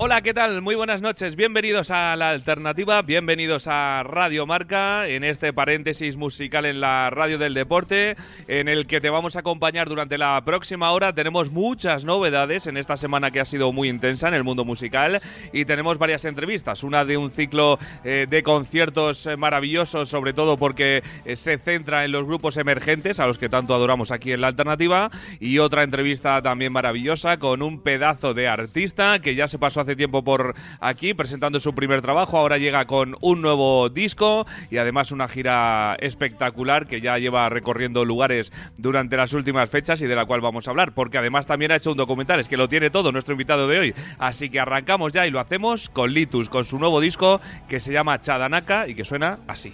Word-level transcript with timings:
Hola, 0.00 0.20
¿qué 0.20 0.32
tal? 0.32 0.62
Muy 0.62 0.76
buenas 0.76 1.02
noches. 1.02 1.34
Bienvenidos 1.34 1.90
a 1.90 2.14
La 2.14 2.30
Alternativa, 2.30 3.02
bienvenidos 3.02 3.66
a 3.66 4.04
Radio 4.04 4.46
Marca, 4.46 5.08
en 5.08 5.24
este 5.24 5.52
paréntesis 5.52 6.16
musical 6.16 6.66
en 6.66 6.80
la 6.80 7.10
radio 7.10 7.36
del 7.36 7.52
deporte, 7.52 8.16
en 8.46 8.68
el 8.68 8.86
que 8.86 9.00
te 9.00 9.10
vamos 9.10 9.34
a 9.34 9.40
acompañar 9.40 9.88
durante 9.88 10.16
la 10.16 10.40
próxima 10.44 10.92
hora. 10.92 11.12
Tenemos 11.12 11.50
muchas 11.50 12.04
novedades 12.04 12.68
en 12.68 12.76
esta 12.76 12.96
semana 12.96 13.32
que 13.32 13.40
ha 13.40 13.44
sido 13.44 13.72
muy 13.72 13.88
intensa 13.88 14.28
en 14.28 14.34
el 14.34 14.44
mundo 14.44 14.64
musical 14.64 15.20
y 15.52 15.64
tenemos 15.64 15.98
varias 15.98 16.24
entrevistas. 16.26 16.84
Una 16.84 17.04
de 17.04 17.16
un 17.16 17.32
ciclo 17.32 17.80
eh, 18.04 18.28
de 18.30 18.44
conciertos 18.44 19.26
eh, 19.26 19.36
maravillosos, 19.36 20.08
sobre 20.08 20.32
todo 20.32 20.56
porque 20.56 21.02
eh, 21.24 21.34
se 21.34 21.58
centra 21.58 22.04
en 22.04 22.12
los 22.12 22.24
grupos 22.24 22.56
emergentes, 22.56 23.18
a 23.18 23.26
los 23.26 23.36
que 23.36 23.48
tanto 23.48 23.74
adoramos 23.74 24.12
aquí 24.12 24.30
en 24.30 24.42
La 24.42 24.46
Alternativa, 24.46 25.10
y 25.40 25.58
otra 25.58 25.82
entrevista 25.82 26.40
también 26.40 26.72
maravillosa 26.72 27.38
con 27.38 27.62
un 27.62 27.82
pedazo 27.82 28.32
de 28.32 28.46
artista 28.46 29.18
que 29.18 29.34
ya 29.34 29.48
se 29.48 29.58
pasó 29.58 29.80
a 29.80 29.87
hace 29.88 29.96
tiempo 29.96 30.22
por 30.22 30.54
aquí 30.80 31.14
presentando 31.14 31.58
su 31.60 31.74
primer 31.74 32.02
trabajo. 32.02 32.36
Ahora 32.36 32.58
llega 32.58 32.84
con 32.84 33.16
un 33.22 33.40
nuevo 33.40 33.88
disco 33.88 34.46
y 34.70 34.76
además 34.76 35.12
una 35.12 35.28
gira 35.28 35.96
espectacular 36.00 36.86
que 36.86 37.00
ya 37.00 37.16
lleva 37.16 37.48
recorriendo 37.48 38.04
lugares 38.04 38.52
durante 38.76 39.16
las 39.16 39.32
últimas 39.32 39.70
fechas 39.70 40.02
y 40.02 40.06
de 40.06 40.14
la 40.14 40.26
cual 40.26 40.42
vamos 40.42 40.68
a 40.68 40.72
hablar. 40.72 40.92
Porque 40.92 41.16
además 41.16 41.46
también 41.46 41.72
ha 41.72 41.76
hecho 41.76 41.92
un 41.92 41.96
documental, 41.96 42.38
es 42.38 42.48
que 42.48 42.58
lo 42.58 42.68
tiene 42.68 42.90
todo 42.90 43.12
nuestro 43.12 43.32
invitado 43.32 43.66
de 43.66 43.78
hoy. 43.78 43.94
Así 44.18 44.50
que 44.50 44.60
arrancamos 44.60 45.14
ya 45.14 45.26
y 45.26 45.30
lo 45.30 45.40
hacemos 45.40 45.88
con 45.88 46.12
Litus, 46.12 46.50
con 46.50 46.66
su 46.66 46.78
nuevo 46.78 47.00
disco 47.00 47.40
que 47.66 47.80
se 47.80 47.90
llama 47.90 48.20
Chadanaka 48.20 48.88
y 48.88 48.94
que 48.94 49.06
suena 49.06 49.38
así. 49.46 49.72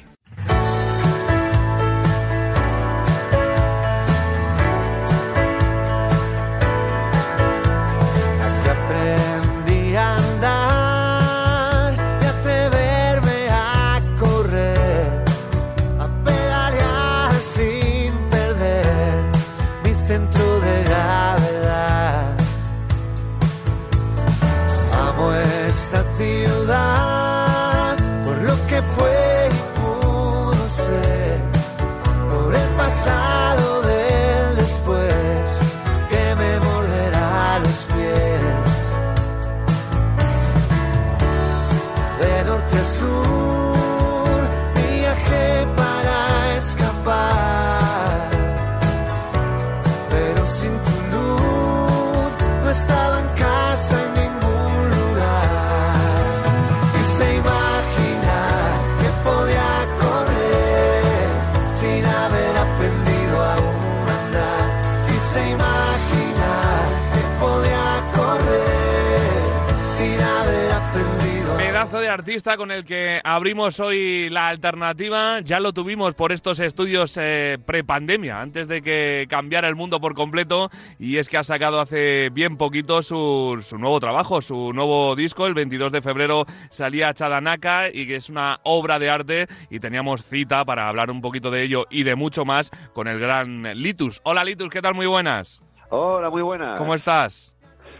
Artista 72.02 72.56
con 72.56 72.70
el 72.70 72.84
que 72.84 73.20
abrimos 73.22 73.78
hoy 73.78 74.28
la 74.28 74.48
alternativa. 74.48 75.40
Ya 75.40 75.60
lo 75.60 75.72
tuvimos 75.72 76.14
por 76.14 76.32
estos 76.32 76.58
estudios 76.58 77.16
eh, 77.20 77.58
pre-pandemia, 77.64 78.40
antes 78.40 78.66
de 78.66 78.82
que 78.82 79.26
cambiara 79.28 79.68
el 79.68 79.76
mundo 79.76 80.00
por 80.00 80.14
completo. 80.14 80.70
Y 80.98 81.18
es 81.18 81.28
que 81.28 81.38
ha 81.38 81.44
sacado 81.44 81.80
hace 81.80 82.30
bien 82.30 82.56
poquito 82.56 83.00
su, 83.02 83.58
su 83.62 83.78
nuevo 83.78 84.00
trabajo, 84.00 84.40
su 84.40 84.72
nuevo 84.72 85.14
disco. 85.14 85.46
El 85.46 85.54
22 85.54 85.92
de 85.92 86.02
febrero 86.02 86.46
salía 86.70 87.14
Chadanaka 87.14 87.88
y 87.88 88.06
que 88.06 88.16
es 88.16 88.28
una 88.28 88.58
obra 88.64 88.98
de 88.98 89.10
arte. 89.10 89.46
Y 89.70 89.78
teníamos 89.78 90.24
cita 90.24 90.64
para 90.64 90.88
hablar 90.88 91.10
un 91.10 91.20
poquito 91.20 91.50
de 91.50 91.62
ello 91.62 91.86
y 91.90 92.02
de 92.02 92.16
mucho 92.16 92.44
más 92.44 92.70
con 92.92 93.06
el 93.06 93.20
gran 93.20 93.62
Litus. 93.62 94.20
Hola 94.24 94.42
Litus, 94.42 94.68
¿qué 94.68 94.82
tal? 94.82 94.94
Muy 94.94 95.06
buenas. 95.06 95.62
Hola, 95.90 96.28
muy 96.28 96.42
buenas. 96.42 96.76
¿Cómo 96.76 96.94
estás? 96.94 97.56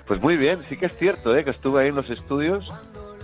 Pues 0.07 0.21
muy 0.21 0.37
bien, 0.37 0.63
sí 0.69 0.77
que 0.77 0.87
es 0.87 0.97
cierto, 0.99 1.35
¿eh? 1.35 1.45
que 1.45 1.51
estuve 1.51 1.83
ahí 1.83 1.89
en 1.89 1.95
los 1.95 2.11
estudios 2.11 2.67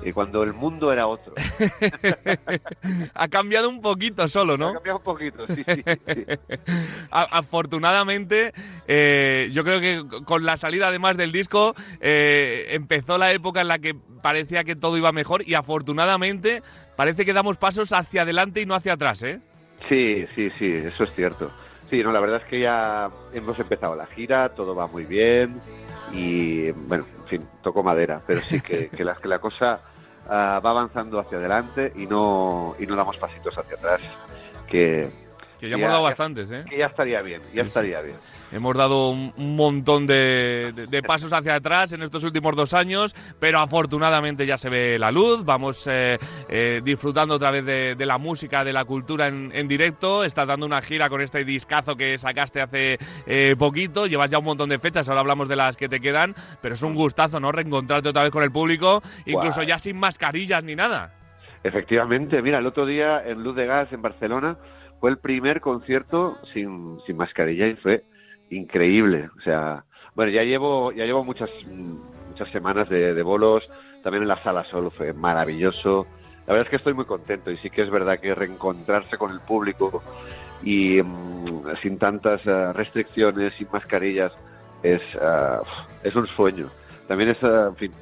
y 0.04 0.12
cuando 0.12 0.42
el 0.42 0.52
mundo 0.52 0.92
era 0.92 1.06
otro. 1.06 1.34
ha 3.14 3.28
cambiado 3.28 3.68
un 3.68 3.80
poquito 3.80 4.26
solo, 4.28 4.56
¿no? 4.56 4.68
Ha 4.68 4.74
cambiado 4.74 4.98
un 4.98 5.04
poquito, 5.04 5.46
sí, 5.46 5.62
sí. 5.66 5.84
Afortunadamente, 7.10 8.52
eh, 8.86 9.50
yo 9.52 9.64
creo 9.64 9.80
que 9.80 10.24
con 10.24 10.44
la 10.44 10.56
salida 10.56 10.88
además 10.88 11.16
del 11.16 11.32
disco 11.32 11.74
eh, 12.00 12.68
empezó 12.70 13.18
la 13.18 13.32
época 13.32 13.60
en 13.60 13.68
la 13.68 13.78
que 13.78 13.94
parecía 14.22 14.64
que 14.64 14.76
todo 14.76 14.96
iba 14.96 15.12
mejor 15.12 15.46
y 15.46 15.54
afortunadamente 15.54 16.62
parece 16.96 17.24
que 17.24 17.32
damos 17.32 17.56
pasos 17.56 17.92
hacia 17.92 18.22
adelante 18.22 18.60
y 18.60 18.66
no 18.66 18.74
hacia 18.74 18.94
atrás, 18.94 19.22
¿eh? 19.22 19.40
Sí, 19.88 20.26
sí, 20.34 20.50
sí, 20.58 20.66
eso 20.66 21.04
es 21.04 21.12
cierto. 21.14 21.50
Sí, 21.88 22.02
no, 22.02 22.12
la 22.12 22.20
verdad 22.20 22.40
es 22.42 22.48
que 22.48 22.60
ya 22.60 23.10
hemos 23.34 23.58
empezado 23.58 23.96
la 23.96 24.06
gira, 24.06 24.50
todo 24.50 24.74
va 24.74 24.86
muy 24.86 25.04
bien 25.04 25.58
y, 26.12 26.70
bueno, 26.70 27.04
en 27.22 27.26
fin, 27.26 27.48
toco 27.62 27.82
madera, 27.82 28.22
pero 28.26 28.40
sí 28.42 28.60
que, 28.60 28.88
que, 28.88 29.04
la, 29.04 29.14
que 29.16 29.26
la 29.26 29.40
cosa 29.40 29.80
uh, 30.30 30.64
va 30.64 30.70
avanzando 30.70 31.18
hacia 31.18 31.38
adelante 31.38 31.92
y 31.96 32.06
no, 32.06 32.74
y 32.78 32.86
no 32.86 32.96
damos 32.96 33.18
pasitos 33.18 33.58
hacia 33.58 33.76
atrás, 33.76 34.00
que, 34.68 35.08
que 35.60 35.68
ya, 35.68 35.76
hemos 35.76 35.90
dado 35.90 36.02
bastantes, 36.02 36.50
¿eh? 36.50 36.64
Que 36.68 36.78
ya 36.78 36.86
estaría 36.86 37.20
bien, 37.20 37.42
ya 37.52 37.62
estaría 37.62 38.00
bien. 38.00 38.16
Hemos 38.50 38.76
dado 38.76 39.10
un, 39.10 39.32
montón 39.56 40.06
de, 40.06 41.02
pasos 41.06 41.32
hacia 41.32 41.54
atrás 41.54 41.92
en 41.92 42.02
estos 42.02 42.24
últimos 42.24 42.56
dos 42.56 42.74
años, 42.74 43.14
pero 43.38 43.60
afortunadamente 43.60 44.46
ya 44.46 44.56
se 44.56 44.68
ve 44.68 44.98
la 44.98 45.12
luz. 45.12 45.44
Vamos 45.44 45.86
eh, 45.88 46.18
eh, 46.48 46.80
disfrutando 46.82 47.34
otra 47.34 47.50
vez 47.50 47.64
de, 47.64 48.06
la 48.06 48.18
música, 48.18 48.64
de 48.64 48.72
la 48.72 48.84
cultura 48.84 49.28
en, 49.28 49.68
directo. 49.68 50.24
Estás 50.24 50.48
dando 50.48 50.66
una 50.66 50.82
gira 50.82 51.08
con 51.08 51.20
este 51.20 51.44
discazo 51.44 51.94
que 51.94 52.18
sacaste 52.18 52.60
hace 52.60 52.98
eh, 53.26 53.54
poquito. 53.58 54.06
Llevas 54.06 54.30
ya 54.30 54.38
un 54.38 54.46
montón 54.46 54.70
de 54.70 54.78
fechas, 54.78 55.08
ahora 55.08 55.20
hablamos 55.20 55.46
de 55.46 55.56
las 55.56 55.76
que 55.76 55.88
te 55.88 56.00
quedan, 56.00 56.34
pero 56.60 56.74
es 56.74 56.82
un 56.82 56.94
gustazo, 56.94 57.38
¿no? 57.38 57.52
Reencontrarte 57.52 58.08
otra 58.08 58.22
vez 58.22 58.32
con 58.32 58.42
el 58.42 58.50
público, 58.50 59.02
incluso 59.26 59.62
ya 59.62 59.78
sin 59.78 59.96
mascarillas 59.98 60.64
ni 60.64 60.74
nada. 60.74 61.12
Efectivamente, 61.62 62.40
mira, 62.40 62.58
el 62.58 62.66
otro 62.66 62.86
día 62.86 63.22
en 63.24 63.42
Luz 63.42 63.54
de 63.54 63.66
Gas 63.66 63.92
en 63.92 64.00
Barcelona 64.00 64.56
fue 65.00 65.10
el 65.10 65.18
primer 65.18 65.60
concierto 65.60 66.36
sin, 66.52 66.98
sin 67.06 67.16
mascarilla 67.16 67.66
y 67.66 67.74
fue 67.74 68.04
increíble. 68.50 69.30
O 69.38 69.40
sea, 69.40 69.84
bueno, 70.14 70.30
ya 70.30 70.42
llevo, 70.42 70.92
ya 70.92 71.06
llevo 71.06 71.24
muchas, 71.24 71.50
muchas 72.28 72.50
semanas 72.50 72.88
de, 72.90 73.22
bolos, 73.22 73.72
también 74.02 74.22
en 74.22 74.28
la 74.28 74.42
sala 74.42 74.64
solo 74.64 74.90
fue 74.90 75.14
maravilloso. 75.14 76.06
La 76.46 76.52
verdad 76.52 76.66
es 76.66 76.70
que 76.70 76.76
estoy 76.76 76.92
muy 76.92 77.06
contento 77.06 77.50
y 77.50 77.56
sí 77.56 77.70
que 77.70 77.82
es 77.82 77.90
verdad 77.90 78.20
que 78.20 78.34
reencontrarse 78.34 79.16
con 79.16 79.30
el 79.30 79.40
público 79.40 80.02
y 80.62 81.00
mm, 81.02 81.76
sin 81.80 81.98
tantas 81.98 82.44
eh, 82.46 82.72
restricciones, 82.74 83.54
sin 83.54 83.68
mascarillas, 83.72 84.32
es, 84.82 85.00
eh, 85.14 85.58
es 86.04 86.14
un 86.14 86.26
sueño. 86.26 86.66
También 87.08 87.30
es, 87.30 87.42
eh, 87.42 87.64
en 87.68 87.76
fin, 87.76 87.92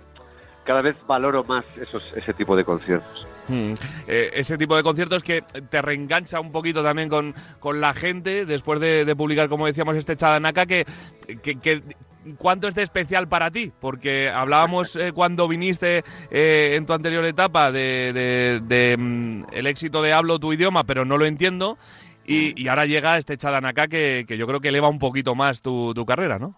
cada 0.64 0.82
vez 0.82 0.96
valoro 1.06 1.44
más 1.44 1.64
esos, 1.80 2.12
ese 2.16 2.34
tipo 2.34 2.56
de 2.56 2.64
conciertos. 2.64 3.27
Hmm. 3.48 3.72
Eh, 4.06 4.30
ese 4.34 4.58
tipo 4.58 4.76
de 4.76 4.82
conciertos 4.82 5.22
que 5.22 5.42
te 5.42 5.82
reengancha 5.82 6.40
un 6.40 6.52
poquito 6.52 6.82
también 6.82 7.08
con, 7.08 7.34
con 7.58 7.80
la 7.80 7.94
gente 7.94 8.44
después 8.44 8.80
de, 8.80 9.14
publicar, 9.16 9.48
como 9.48 9.66
decíamos, 9.66 9.96
este 9.96 10.16
Chadanaka, 10.16 10.66
que, 10.66 10.84
que, 11.42 11.82
¿cuánto 12.36 12.68
es 12.68 12.74
de 12.74 12.82
especial 12.82 13.28
para 13.28 13.50
ti? 13.50 13.72
Porque 13.80 14.28
hablábamos 14.28 14.96
eh, 14.96 15.12
cuando 15.12 15.48
viniste 15.48 16.04
eh, 16.30 16.74
en 16.76 16.86
tu 16.86 16.92
anterior 16.92 17.24
etapa 17.24 17.72
de, 17.72 18.60
de, 18.62 18.96
mm, 18.96 19.44
el 19.52 19.66
éxito 19.66 20.02
de 20.02 20.12
hablo 20.12 20.38
tu 20.38 20.52
idioma, 20.52 20.84
pero 20.84 21.04
no 21.04 21.16
lo 21.16 21.24
entiendo. 21.24 21.78
Y, 22.30 22.68
ahora 22.68 22.84
llega 22.84 23.16
este 23.16 23.38
Chadanaka 23.38 23.88
que, 23.88 24.26
que 24.28 24.36
yo 24.36 24.46
creo 24.46 24.60
que 24.60 24.68
eleva 24.68 24.90
un 24.90 24.98
poquito 24.98 25.34
más 25.34 25.62
tu, 25.62 25.94
tu 25.94 26.04
carrera, 26.04 26.38
¿no? 26.38 26.54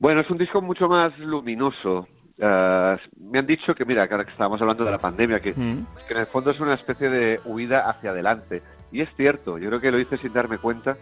Bueno, 0.00 0.22
es 0.22 0.30
un 0.30 0.38
disco 0.38 0.60
mucho 0.60 0.88
más 0.88 1.16
luminoso, 1.16 2.08
Uh, 2.38 2.96
me 3.30 3.38
han 3.38 3.46
dicho 3.46 3.74
que, 3.74 3.84
mira, 3.84 4.08
que 4.08 4.14
ahora 4.14 4.24
que 4.24 4.32
estábamos 4.32 4.60
hablando 4.60 4.84
de 4.84 4.90
la 4.90 4.98
pandemia, 4.98 5.40
que, 5.40 5.52
mm. 5.52 5.86
que, 6.08 6.14
en 6.14 6.20
el 6.20 6.26
fondo 6.26 6.50
es 6.50 6.60
una 6.60 6.74
especie 6.74 7.08
de 7.10 7.40
huida 7.44 7.88
hacia 7.88 8.10
adelante. 8.10 8.62
Y 8.90 9.00
es 9.00 9.08
cierto, 9.16 9.58
yo 9.58 9.68
creo 9.68 9.80
que 9.80 9.90
lo 9.90 9.98
hice 9.98 10.16
sin 10.16 10.32
darme 10.32 10.58
cuenta, 10.58 10.96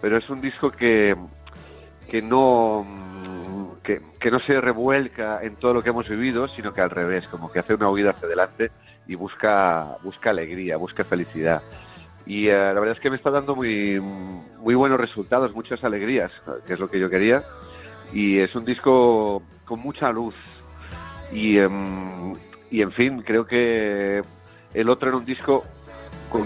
pero 0.00 0.16
es 0.16 0.28
un 0.30 0.40
disco 0.40 0.70
que, 0.70 1.16
que 2.10 2.22
no 2.22 2.86
que, 3.82 4.00
que, 4.20 4.30
no 4.30 4.40
se 4.40 4.60
revuelca 4.60 5.42
en 5.42 5.56
todo 5.56 5.74
lo 5.74 5.82
que 5.82 5.90
hemos 5.90 6.08
vivido, 6.08 6.48
sino 6.48 6.72
que 6.72 6.80
al 6.80 6.90
revés, 6.90 7.26
como 7.28 7.50
que 7.50 7.58
hace 7.58 7.74
una 7.74 7.90
huida 7.90 8.10
hacia 8.10 8.26
adelante 8.26 8.70
y 9.06 9.14
busca, 9.14 9.96
busca 10.02 10.30
alegría, 10.30 10.76
busca 10.76 11.04
felicidad. 11.04 11.62
Y 12.26 12.48
eh, 12.48 12.52
la 12.52 12.80
verdad 12.80 12.96
es 12.96 13.00
que 13.00 13.10
me 13.10 13.16
está 13.16 13.30
dando 13.30 13.54
muy, 13.54 14.00
muy 14.00 14.74
buenos 14.74 14.98
resultados, 14.98 15.54
muchas 15.54 15.84
alegrías, 15.84 16.32
que 16.66 16.72
es 16.72 16.80
lo 16.80 16.88
que 16.88 16.98
yo 16.98 17.10
quería. 17.10 17.42
Y 18.12 18.38
es 18.38 18.54
un 18.54 18.64
disco 18.64 19.42
con 19.64 19.80
mucha 19.80 20.10
luz. 20.10 20.34
Y, 21.32 21.58
em, 21.58 22.34
y 22.70 22.82
en 22.82 22.92
fin, 22.92 23.22
creo 23.22 23.46
que 23.46 24.22
el 24.72 24.88
otro 24.88 25.08
era 25.08 25.18
un 25.18 25.24
disco 25.24 25.64
con, 26.30 26.42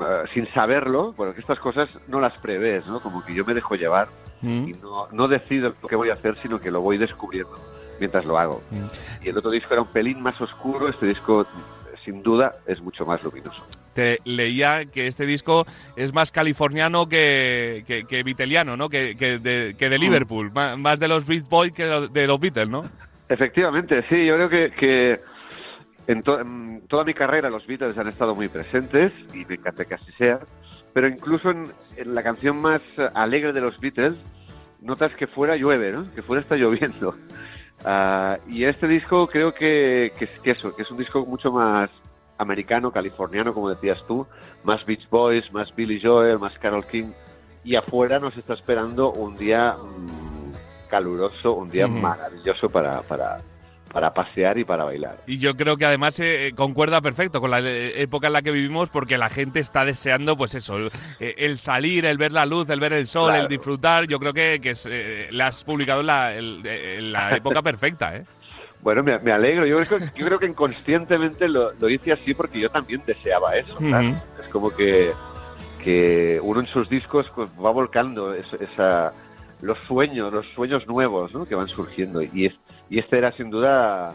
eh, 0.00 0.24
sin 0.34 0.46
saberlo, 0.52 1.12
bueno, 1.14 1.34
que 1.34 1.40
estas 1.40 1.58
cosas 1.58 1.88
no 2.08 2.20
las 2.20 2.36
prevés, 2.38 2.86
¿no? 2.86 3.00
Como 3.00 3.24
que 3.24 3.34
yo 3.34 3.44
me 3.44 3.54
dejo 3.54 3.74
llevar 3.74 4.08
Mm. 4.40 4.68
y 4.68 4.72
no, 4.80 5.08
no 5.12 5.26
decido 5.28 5.74
lo 5.82 5.88
que 5.88 5.96
voy 5.96 6.10
a 6.10 6.12
hacer, 6.12 6.36
sino 6.36 6.60
que 6.60 6.70
lo 6.70 6.80
voy 6.80 6.96
descubriendo 6.96 7.54
mientras 7.98 8.24
lo 8.24 8.38
hago. 8.38 8.62
Mm. 8.70 9.24
Y 9.24 9.28
el 9.30 9.36
otro 9.38 9.50
disco 9.50 9.72
era 9.74 9.82
un 9.82 9.88
pelín 9.88 10.20
más 10.22 10.40
oscuro, 10.40 10.88
este 10.88 11.06
disco 11.06 11.44
sin 12.04 12.22
duda 12.22 12.54
es 12.66 12.80
mucho 12.80 13.04
más 13.04 13.22
luminoso. 13.24 13.62
Te 13.94 14.20
leía 14.24 14.84
que 14.86 15.08
este 15.08 15.26
disco 15.26 15.66
es 15.96 16.14
más 16.14 16.30
californiano 16.30 17.08
que, 17.08 17.82
que, 17.86 18.04
que 18.04 18.22
viteliano, 18.22 18.76
¿no? 18.76 18.88
Que, 18.88 19.16
que 19.16 19.38
de, 19.38 19.74
que 19.76 19.88
de 19.90 19.98
Mm. 19.98 20.00
Liverpool, 20.02 20.52
má- 20.52 20.76
más 20.76 21.00
de 21.00 21.08
los 21.08 21.26
Beat 21.26 21.48
Boys 21.48 21.72
que 21.72 21.84
de 21.84 22.26
los 22.28 22.38
Beatles, 22.38 22.68
¿no? 22.68 22.84
Efectivamente, 23.28 24.04
sí, 24.08 24.24
yo 24.26 24.34
creo 24.36 24.48
que, 24.48 24.70
que 24.70 25.20
en, 26.06 26.22
to- 26.22 26.40
en 26.40 26.82
toda 26.88 27.04
mi 27.04 27.14
carrera 27.14 27.50
los 27.50 27.66
Beatles 27.66 27.98
han 27.98 28.08
estado 28.08 28.34
muy 28.34 28.48
presentes 28.48 29.12
y 29.34 29.44
me 29.44 29.56
encanta 29.56 29.84
que 29.84 29.94
así 29.94 30.10
sea, 30.12 30.40
pero 30.94 31.08
incluso 31.08 31.50
en, 31.50 31.66
en 31.96 32.14
la 32.14 32.22
canción 32.22 32.60
más 32.60 32.80
alegre 33.14 33.52
de 33.52 33.60
los 33.60 33.78
Beatles 33.78 34.14
notas 34.80 35.14
que 35.14 35.26
fuera 35.26 35.56
llueve, 35.56 35.92
¿no? 35.92 36.10
Que 36.14 36.22
fuera 36.22 36.42
está 36.42 36.56
lloviendo. 36.56 37.14
Ah, 37.84 38.38
y 38.48 38.64
este 38.64 38.88
disco 38.88 39.28
creo 39.28 39.54
que, 39.54 40.12
que 40.18 40.26
que 40.42 40.50
eso, 40.50 40.74
que 40.74 40.82
es 40.82 40.90
un 40.90 40.98
disco 40.98 41.24
mucho 41.24 41.52
más 41.52 41.88
americano, 42.36 42.90
californiano, 42.90 43.54
como 43.54 43.70
decías 43.70 44.04
tú, 44.08 44.26
más 44.64 44.84
Beach 44.84 45.08
Boys, 45.08 45.52
más 45.52 45.72
Billy 45.76 46.00
Joel, 46.02 46.40
más 46.40 46.58
Carol 46.58 46.84
King, 46.84 47.12
y 47.62 47.76
afuera 47.76 48.18
nos 48.18 48.36
está 48.36 48.54
esperando 48.54 49.12
un 49.12 49.36
día 49.36 49.76
mm, 49.80 50.27
caluroso, 50.88 51.54
un 51.54 51.70
día 51.70 51.86
maravilloso 51.86 52.68
para, 52.68 53.02
para, 53.02 53.38
para 53.92 54.12
pasear 54.12 54.58
y 54.58 54.64
para 54.64 54.84
bailar. 54.84 55.18
Y 55.26 55.38
yo 55.38 55.54
creo 55.56 55.76
que 55.76 55.84
además 55.86 56.18
eh, 56.20 56.52
concuerda 56.56 57.00
perfecto 57.00 57.40
con 57.40 57.50
la 57.50 57.60
eh, 57.60 58.02
época 58.02 58.26
en 58.26 58.32
la 58.34 58.42
que 58.42 58.50
vivimos 58.50 58.90
porque 58.90 59.16
la 59.18 59.30
gente 59.30 59.60
está 59.60 59.84
deseando, 59.84 60.36
pues 60.36 60.54
eso, 60.54 60.76
el, 60.76 60.90
eh, 61.20 61.34
el 61.38 61.58
salir, 61.58 62.04
el 62.04 62.18
ver 62.18 62.32
la 62.32 62.44
luz, 62.46 62.68
el 62.70 62.80
ver 62.80 62.92
el 62.92 63.06
sol, 63.06 63.28
Claro. 63.30 63.42
el 63.44 63.48
disfrutar. 63.48 64.06
Yo 64.06 64.18
creo 64.18 64.32
que, 64.32 64.58
que 64.62 64.70
es, 64.70 64.86
eh, 64.90 65.28
la 65.30 65.46
has 65.48 65.62
publicado 65.64 66.00
en 66.00 66.06
la, 66.06 66.34
el- 66.34 67.12
la 67.12 67.30
época 67.36 67.62
perfecta, 67.62 68.16
¿eh? 68.16 68.24
Bueno, 68.80 69.02
me, 69.02 69.18
me 69.18 69.32
alegro. 69.32 69.66
Yo 69.66 69.76
creo, 69.84 69.98
que- 69.98 70.18
yo 70.18 70.26
creo 70.26 70.38
que 70.38 70.46
inconscientemente 70.46 71.48
lo, 71.48 71.72
lo 71.74 71.88
hice 71.88 72.12
así 72.12 72.32
porque 72.34 72.60
yo 72.60 72.70
también 72.70 73.02
deseaba 73.06 73.56
eso. 73.56 73.76
Es 74.38 74.46
como 74.52 74.70
que, 74.70 75.10
que 75.82 76.38
uno 76.42 76.60
en 76.60 76.66
sus 76.66 76.88
discos 76.88 77.26
pues, 77.34 77.48
va 77.52 77.70
volcando 77.70 78.34
es- 78.34 78.52
esa, 78.52 79.12
los 79.60 79.78
sueños, 79.86 80.32
los 80.32 80.46
sueños 80.54 80.86
nuevos 80.86 81.32
¿no? 81.32 81.46
que 81.46 81.54
van 81.54 81.68
surgiendo. 81.68 82.22
Y, 82.22 82.46
es, 82.46 82.54
y 82.88 82.98
este 82.98 83.18
era 83.18 83.32
sin 83.32 83.50
duda 83.50 84.14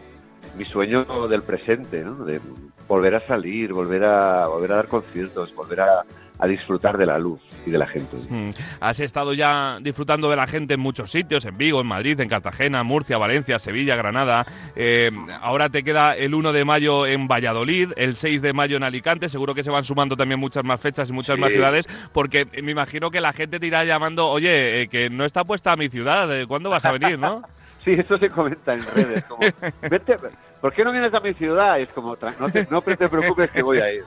mi 0.56 0.64
sueño 0.64 1.04
del 1.28 1.42
presente, 1.42 2.04
¿no? 2.04 2.24
de 2.24 2.40
volver 2.86 3.14
a 3.14 3.26
salir, 3.26 3.72
volver 3.72 4.04
a, 4.04 4.46
volver 4.46 4.72
a 4.72 4.76
dar 4.76 4.88
conciertos, 4.88 5.54
volver 5.54 5.80
a, 5.80 6.04
a 6.38 6.46
disfrutar 6.46 6.98
de 6.98 7.06
la 7.06 7.18
luz 7.18 7.40
y 7.64 7.70
de 7.70 7.78
la 7.78 7.86
gente. 7.86 8.16
Mm. 8.28 8.50
Has 8.80 9.00
estado 9.00 9.32
ya 9.34 9.78
disfrutando 9.80 10.28
de 10.28 10.36
la 10.36 10.46
gente 10.46 10.74
en 10.74 10.80
muchos 10.80 11.10
sitios, 11.10 11.44
en 11.44 11.56
Vigo, 11.56 11.80
en 11.80 11.86
Madrid, 11.86 12.18
en 12.20 12.28
Cartagena, 12.28 12.82
Murcia, 12.82 13.18
Valencia, 13.18 13.58
Sevilla, 13.58 13.94
Granada. 13.96 14.44
Eh, 14.74 15.10
ahora 15.40 15.68
te 15.68 15.82
queda 15.84 16.16
el 16.16 16.34
1 16.34 16.52
de 16.52 16.64
mayo 16.64 17.06
en 17.06 17.28
Valladolid, 17.28 17.92
el 17.96 18.16
6 18.16 18.42
de 18.42 18.52
mayo 18.52 18.76
en 18.76 18.82
Alicante. 18.82 19.28
Seguro 19.28 19.54
que 19.54 19.62
se 19.62 19.70
van 19.70 19.84
sumando 19.84 20.16
también 20.16 20.40
muchas 20.40 20.64
más 20.64 20.80
fechas 20.80 21.08
y 21.08 21.12
muchas 21.12 21.36
Sí. 21.36 21.40
más 21.40 21.52
ciudades, 21.52 21.86
porque 22.12 22.46
me 22.62 22.72
imagino 22.72 23.10
que 23.10 23.20
la 23.20 23.32
gente 23.32 23.60
te 23.60 23.66
irá 23.66 23.84
llamando, 23.84 24.28
oye, 24.28 24.82
eh, 24.82 24.88
que 24.88 25.10
no 25.10 25.24
está 25.24 25.44
puesta 25.44 25.76
mi 25.76 25.88
ciudad, 25.88 26.32
eh, 26.36 26.46
¿cuándo 26.46 26.68
vas 26.70 26.84
a 26.84 26.92
venir, 26.92 27.18
no? 27.18 27.42
Sí, 27.84 27.92
eso 27.92 28.16
se 28.16 28.30
comenta 28.30 28.72
en 28.72 28.82
redes. 28.94 29.24
Como, 29.24 29.42
vete, 29.90 30.16
¿por 30.64 30.72
qué 30.72 30.82
no 30.82 30.92
vienes 30.92 31.12
a 31.12 31.20
mi 31.20 31.34
ciudad? 31.34 31.76
Y 31.76 31.82
es 31.82 31.90
como, 31.90 32.16
"Tra- 32.16 32.32
no 32.40 32.48
te, 32.48 32.66
no 32.70 32.80
te 32.80 32.96
preocupes 33.06 33.50
que 33.50 33.60
voy 33.62 33.80
a 33.80 33.92
ir. 33.92 34.02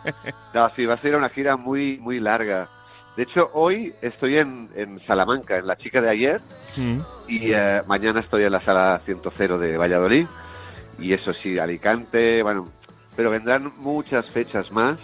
No, 0.55 0.67
sí, 0.75 0.87
va 0.87 0.95
a 0.95 0.97
ser 0.97 1.15
una 1.15 1.29
gira 1.29 1.55
muy, 1.55 1.99
muy 1.99 2.19
larga. 2.19 2.67
De 3.15 3.21
hecho, 3.21 3.51
hoy 3.53 3.93
estoy 4.01 4.39
en, 4.39 4.67
en 4.75 4.99
Salamanca, 5.05 5.55
en 5.59 5.67
la 5.67 5.77
chica 5.77 6.01
de 6.01 6.09
ayer, 6.09 6.41
Mm. 6.75 6.99
y 7.27 7.51
eh, 7.53 7.81
mañana 7.85 8.21
estoy 8.21 8.43
en 8.43 8.51
la 8.53 8.61
sala 8.61 8.99
100 9.05 9.21
de 9.59 9.77
Valladolid. 9.77 10.25
Y 10.97 11.13
eso 11.13 11.31
sí, 11.31 11.59
Alicante, 11.59 12.41
bueno, 12.41 12.65
pero 13.15 13.29
vendrán 13.29 13.71
muchas 13.77 14.25
fechas 14.31 14.71
más. 14.71 14.97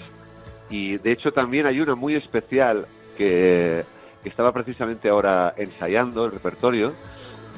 Y 0.72 0.98
de 0.98 1.12
hecho 1.12 1.32
también 1.34 1.68
hay 1.68 1.80
una 1.82 1.94
muy 1.94 2.16
especial 2.16 2.88
que, 3.16 3.84
que 4.24 4.30
estaba 4.30 4.52
precisamente 4.52 5.08
ahora 5.08 5.54
ensayando 5.56 6.26
el 6.26 6.32
repertorio. 6.32 6.94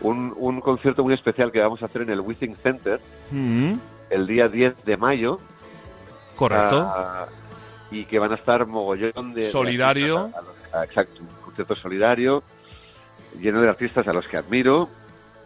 Un, 0.02 0.34
un 0.38 0.62
concierto 0.62 1.04
muy 1.04 1.14
especial 1.14 1.52
que 1.52 1.60
vamos 1.62 1.82
a 1.82 1.86
hacer 1.86 2.02
en 2.04 2.10
el 2.10 2.20
Withing 2.22 2.56
Center 2.56 3.00
Mm. 3.32 3.74
el 4.10 4.28
día 4.28 4.48
10 4.48 4.84
de 4.86 4.98
mayo. 4.98 5.40
Correcto. 6.36 6.82
Ah, 6.94 7.26
y 7.92 8.06
que 8.06 8.20
van 8.20 8.32
a 8.32 8.36
estar 8.36 8.66
mogollón 8.66 9.34
de... 9.34 9.44
Solidario. 9.46 10.32
a- 10.74 10.78
a 10.78 10.82
a- 10.82 10.84
exacto, 10.84 11.22
un 11.22 11.28
concierto 11.44 11.76
solidario 11.76 12.44
lleno 13.40 13.62
de 13.62 13.70
artistas 13.70 14.06
a 14.08 14.14
los 14.14 14.28
que 14.28 14.36
admiro 14.38 14.90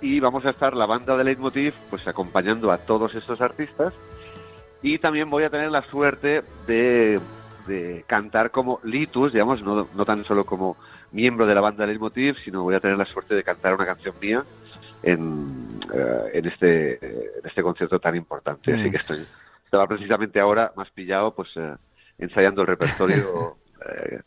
y 0.01 0.19
vamos 0.19 0.45
a 0.45 0.49
estar 0.51 0.75
la 0.75 0.85
banda 0.87 1.15
de 1.17 1.23
Leitmotiv 1.23 1.73
pues 1.89 2.07
acompañando 2.07 2.71
a 2.71 2.77
todos 2.79 3.13
estos 3.15 3.39
artistas 3.41 3.93
y 4.81 4.97
también 4.97 5.29
voy 5.29 5.43
a 5.43 5.49
tener 5.49 5.69
la 5.69 5.83
suerte 5.83 6.41
de, 6.65 7.19
de 7.67 8.03
cantar 8.07 8.49
como 8.51 8.79
Litus, 8.83 9.33
digamos, 9.33 9.61
no, 9.61 9.87
no 9.93 10.05
tan 10.05 10.23
solo 10.25 10.45
como 10.45 10.77
miembro 11.11 11.45
de 11.45 11.55
la 11.55 11.61
banda 11.61 11.85
Leitmotiv, 11.85 12.37
sino 12.43 12.63
voy 12.63 12.75
a 12.75 12.79
tener 12.79 12.97
la 12.97 13.05
suerte 13.05 13.35
de 13.35 13.43
cantar 13.43 13.73
una 13.73 13.85
canción 13.85 14.15
mía 14.21 14.43
en, 15.03 15.79
eh, 15.93 16.31
en, 16.33 16.45
este, 16.45 16.93
en 17.05 17.45
este 17.45 17.61
concierto 17.61 17.99
tan 17.99 18.15
importante. 18.15 18.71
Mm. 18.71 18.79
Así 18.79 18.89
que 18.89 18.97
estoy, 18.97 19.25
estaba 19.63 19.87
precisamente 19.87 20.39
ahora 20.39 20.71
más 20.75 20.89
pillado 20.91 21.33
pues 21.33 21.49
eh, 21.55 21.75
ensayando 22.17 22.61
el 22.61 22.67
repertorio 22.67 23.17
eh, 23.17 23.68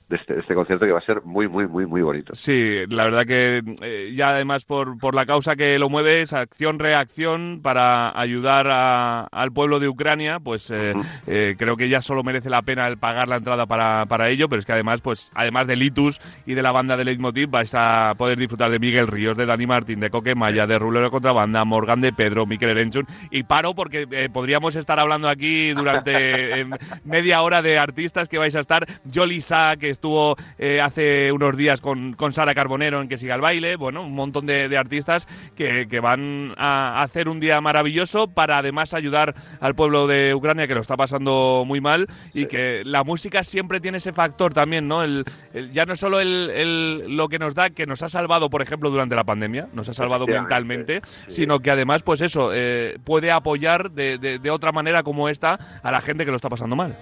de, 0.08 0.16
este, 0.16 0.34
de 0.34 0.40
este 0.40 0.54
concierto 0.54 0.86
que 0.86 0.92
va 0.92 0.98
a 0.98 1.02
ser 1.02 1.22
muy, 1.22 1.46
muy, 1.48 1.66
muy, 1.66 1.86
muy 1.86 2.02
bonito. 2.02 2.34
Sí, 2.34 2.78
la 2.88 3.04
verdad 3.04 3.26
que 3.26 3.62
eh, 3.82 4.12
ya 4.14 4.30
además 4.30 4.64
por, 4.64 4.98
por 4.98 5.14
la 5.14 5.26
causa 5.26 5.56
que 5.56 5.78
lo 5.78 5.88
mueve 5.88 6.22
es 6.22 6.32
acción-reacción 6.32 7.60
para 7.62 8.18
ayudar 8.18 8.66
a- 8.70 9.26
al 9.30 9.52
pueblo 9.52 9.78
de 9.80 9.88
Ucrania, 9.88 10.40
pues 10.40 10.70
eh, 10.70 10.94
eh, 11.26 11.54
creo 11.58 11.76
que 11.76 11.88
ya 11.88 12.00
solo 12.00 12.22
merece 12.22 12.50
la 12.50 12.62
pena 12.62 12.86
el 12.88 12.96
pagar 12.98 13.28
la 13.28 13.36
entrada 13.36 13.66
para, 13.66 14.06
para 14.06 14.28
ello, 14.30 14.48
pero 14.48 14.60
es 14.60 14.66
que 14.66 14.72
además, 14.72 15.00
pues 15.00 15.30
además 15.34 15.66
de 15.66 15.76
Litus 15.76 16.20
y 16.46 16.54
de 16.54 16.62
la 16.62 16.72
banda 16.72 16.96
de 16.96 17.04
Leitmotiv, 17.04 17.50
vais 17.50 17.74
a 17.74 18.14
poder 18.16 18.38
disfrutar 18.38 18.70
de 18.70 18.78
Miguel 18.78 19.06
Ríos, 19.06 19.36
de 19.36 19.46
Dani 19.46 19.66
Martín, 19.66 20.00
de 20.00 20.10
Coque 20.10 20.34
Maya, 20.34 20.66
de 20.66 20.78
Rulero 20.78 21.10
Contrabanda, 21.10 21.64
Morgan 21.64 22.00
de 22.00 22.12
Pedro, 22.12 22.46
Miquel 22.46 22.70
Erenchun 22.70 23.06
y 23.30 23.42
paro 23.42 23.74
porque 23.74 24.06
eh, 24.10 24.28
podríamos 24.32 24.76
estar 24.76 24.98
hablando 24.98 25.28
aquí 25.28 25.72
durante 25.72 26.60
eh, 26.60 26.66
media 27.04 27.42
hora 27.42 27.60
de 27.62 27.78
artistas 27.78 28.28
que 28.28 28.38
vais 28.38 28.54
a 28.56 28.60
estar. 28.60 28.86
Jolly 29.12 29.41
Que 29.42 29.90
estuvo 29.90 30.36
eh, 30.58 30.80
hace 30.80 31.32
unos 31.32 31.56
días 31.56 31.80
con, 31.80 32.12
con 32.14 32.32
Sara 32.32 32.54
Carbonero 32.54 33.00
en 33.00 33.08
Que 33.08 33.16
Siga 33.18 33.34
el 33.34 33.40
Baile. 33.40 33.76
Bueno, 33.76 34.02
un 34.04 34.14
montón 34.14 34.46
de, 34.46 34.68
de 34.68 34.78
artistas 34.78 35.26
que, 35.56 35.86
que 35.88 36.00
van 36.00 36.54
a 36.56 37.02
hacer 37.02 37.28
un 37.28 37.40
día 37.40 37.60
maravilloso 37.60 38.28
para 38.28 38.58
además 38.58 38.94
ayudar 38.94 39.34
al 39.60 39.74
pueblo 39.74 40.06
de 40.06 40.32
Ucrania 40.34 40.66
que 40.66 40.74
lo 40.74 40.80
está 40.80 40.96
pasando 40.96 41.64
muy 41.66 41.80
mal 41.80 42.06
y 42.32 42.46
que 42.46 42.82
la 42.84 43.02
música 43.04 43.42
siempre 43.42 43.80
tiene 43.80 43.98
ese 43.98 44.12
factor 44.12 44.54
también, 44.54 44.86
¿no? 44.88 45.02
El, 45.02 45.24
el- 45.52 45.72
ya 45.72 45.84
no 45.86 45.96
solo 45.96 46.20
el, 46.20 46.50
el- 46.54 47.16
lo 47.16 47.28
que 47.28 47.38
nos 47.38 47.54
da, 47.54 47.70
que 47.70 47.84
nos 47.86 48.02
ha 48.02 48.08
salvado, 48.08 48.48
por 48.48 48.62
ejemplo, 48.62 48.90
durante 48.90 49.14
la 49.16 49.24
pandemia, 49.24 49.68
nos 49.72 49.88
ha 49.88 49.92
salvado 49.92 50.26
mentalmente, 50.40 51.00
sí. 51.26 51.42
sino 51.42 51.58
que 51.60 51.70
además, 51.70 52.02
pues 52.02 52.20
eso, 52.20 52.50
eh, 52.54 52.96
puede 53.04 53.30
apoyar 53.32 53.90
de, 53.90 54.18
de- 54.18 54.38
de 54.38 54.50
otra 54.50 54.70
manera 54.72 55.02
como 55.02 55.28
esta 55.28 55.58
a 55.82 55.90
la 55.90 56.00
gente 56.00 56.24
que 56.24 56.30
lo 56.30 56.36
está 56.36 56.48
pasando 56.48 56.76
mal. 56.76 56.96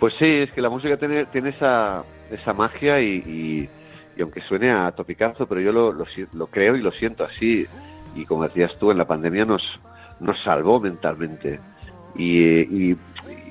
Pues 0.00 0.14
sí, 0.18 0.24
es 0.24 0.50
que 0.52 0.62
la 0.62 0.70
música 0.70 0.96
tiene, 0.96 1.26
tiene 1.26 1.50
esa, 1.50 2.02
esa 2.30 2.52
magia 2.54 3.00
y, 3.00 3.22
y- 3.26 3.68
y 4.16 4.22
aunque 4.22 4.40
suene 4.40 4.70
a 4.72 4.90
topicazo, 4.92 5.46
pero 5.46 5.60
yo 5.60 5.70
lo, 5.72 5.92
lo, 5.92 6.04
lo 6.34 6.46
creo 6.48 6.74
y 6.74 6.82
lo 6.82 6.90
siento 6.90 7.22
así. 7.24 7.66
Y 8.16 8.24
como 8.24 8.42
decías 8.44 8.74
tú, 8.78 8.90
en 8.90 8.98
la 8.98 9.06
pandemia 9.06 9.44
nos, 9.44 9.62
nos 10.18 10.38
salvó 10.42 10.80
mentalmente. 10.80 11.60
Y, 12.16 12.90
y- 12.90 12.96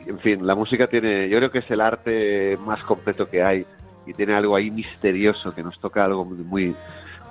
en 0.07 0.19
fin, 0.19 0.45
la 0.45 0.55
música 0.55 0.87
tiene, 0.87 1.29
yo 1.29 1.37
creo 1.37 1.51
que 1.51 1.59
es 1.59 1.69
el 1.71 1.81
arte 1.81 2.57
más 2.65 2.81
completo 2.83 3.29
que 3.29 3.43
hay 3.43 3.63
y 4.07 4.13
tiene 4.13 4.33
algo 4.33 4.55
ahí 4.55 4.71
misterioso 4.71 5.53
que 5.53 5.61
nos 5.63 5.79
toca 5.79 6.03
algo 6.03 6.25
muy, 6.25 6.43
muy, 6.43 6.75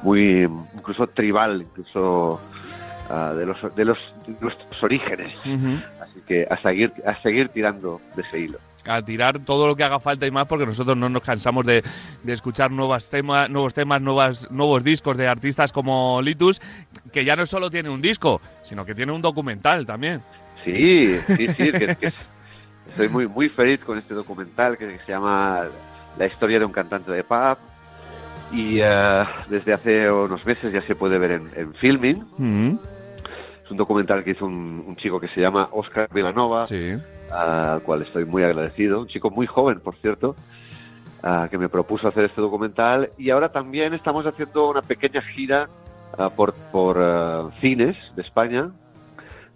muy 0.02 0.48
incluso 0.76 1.08
tribal, 1.08 1.62
incluso 1.62 2.40
ah, 3.10 3.34
de, 3.36 3.46
los, 3.46 3.74
de, 3.74 3.84
los, 3.84 3.98
de 4.26 4.34
nuestros 4.40 4.82
orígenes. 4.82 5.34
Así 6.00 6.20
que 6.26 6.46
a 6.48 6.56
seguir, 6.62 6.92
a 7.04 7.20
seguir 7.20 7.48
tirando 7.48 8.00
de 8.14 8.22
ese 8.22 8.38
hilo. 8.40 8.58
A 8.88 9.02
tirar 9.02 9.40
todo 9.40 9.66
lo 9.66 9.76
que 9.76 9.84
haga 9.84 10.00
falta 10.00 10.26
y 10.26 10.30
más 10.30 10.46
porque 10.46 10.66
nosotros 10.66 10.96
no 10.96 11.08
nos 11.08 11.22
cansamos 11.22 11.64
de, 11.66 11.82
de 12.22 12.32
escuchar 12.32 12.70
nuevas 12.70 13.08
temas, 13.08 13.48
nuevos 13.50 13.74
temas, 13.74 14.00
nuevas, 14.00 14.50
nuevos 14.50 14.82
discos 14.82 15.16
de 15.16 15.28
artistas 15.28 15.72
como 15.72 16.20
Litus, 16.22 16.60
que 17.12 17.24
ya 17.24 17.36
no 17.36 17.46
solo 17.46 17.70
tiene 17.70 17.88
un 17.88 18.00
disco, 18.00 18.40
sino 18.62 18.84
que 18.84 18.94
tiene 18.94 19.12
un 19.12 19.22
documental 19.22 19.86
también. 19.86 20.22
Sí, 20.64 21.18
sí, 21.26 21.48
sí, 21.48 21.72
que, 21.72 21.96
que 21.96 22.06
es, 22.06 22.14
estoy 22.88 23.08
muy, 23.08 23.28
muy 23.28 23.48
feliz 23.48 23.80
con 23.80 23.98
este 23.98 24.14
documental 24.14 24.76
que 24.76 24.98
se 25.04 25.12
llama 25.12 25.62
La 26.18 26.26
historia 26.26 26.58
de 26.58 26.64
un 26.64 26.72
cantante 26.72 27.12
de 27.12 27.24
pub. 27.24 27.58
Y 28.50 28.80
eh, 28.80 29.24
desde 29.50 29.74
hace 29.74 30.10
unos 30.10 30.44
meses 30.46 30.72
ya 30.72 30.80
se 30.80 30.94
puede 30.94 31.18
ver 31.18 31.32
en, 31.32 31.50
en 31.54 31.74
filming. 31.74 32.24
Mm, 32.38 32.76
Es 33.68 33.72
un 33.72 33.76
documental 33.76 34.24
que 34.24 34.30
hizo 34.30 34.46
un, 34.46 34.82
un 34.86 34.96
chico 34.96 35.20
que 35.20 35.28
se 35.28 35.42
llama 35.42 35.68
Oscar 35.72 36.08
Villanova, 36.10 36.66
sí. 36.66 36.94
al 37.30 37.82
cual 37.82 38.00
estoy 38.00 38.24
muy 38.24 38.42
agradecido. 38.42 39.02
Un 39.02 39.08
chico 39.08 39.28
muy 39.28 39.46
joven, 39.46 39.80
por 39.80 39.94
cierto, 39.96 40.34
ah, 41.22 41.48
que 41.50 41.58
me 41.58 41.68
propuso 41.68 42.08
hacer 42.08 42.24
este 42.24 42.40
documental. 42.40 43.10
Y 43.18 43.28
ahora 43.28 43.50
también 43.50 43.92
estamos 43.92 44.24
haciendo 44.24 44.70
una 44.70 44.80
pequeña 44.80 45.20
gira 45.20 45.68
ah, 46.16 46.30
por, 46.30 46.54
por 46.72 46.96
ah, 46.98 47.50
cines 47.60 47.94
de 48.16 48.22
España, 48.22 48.70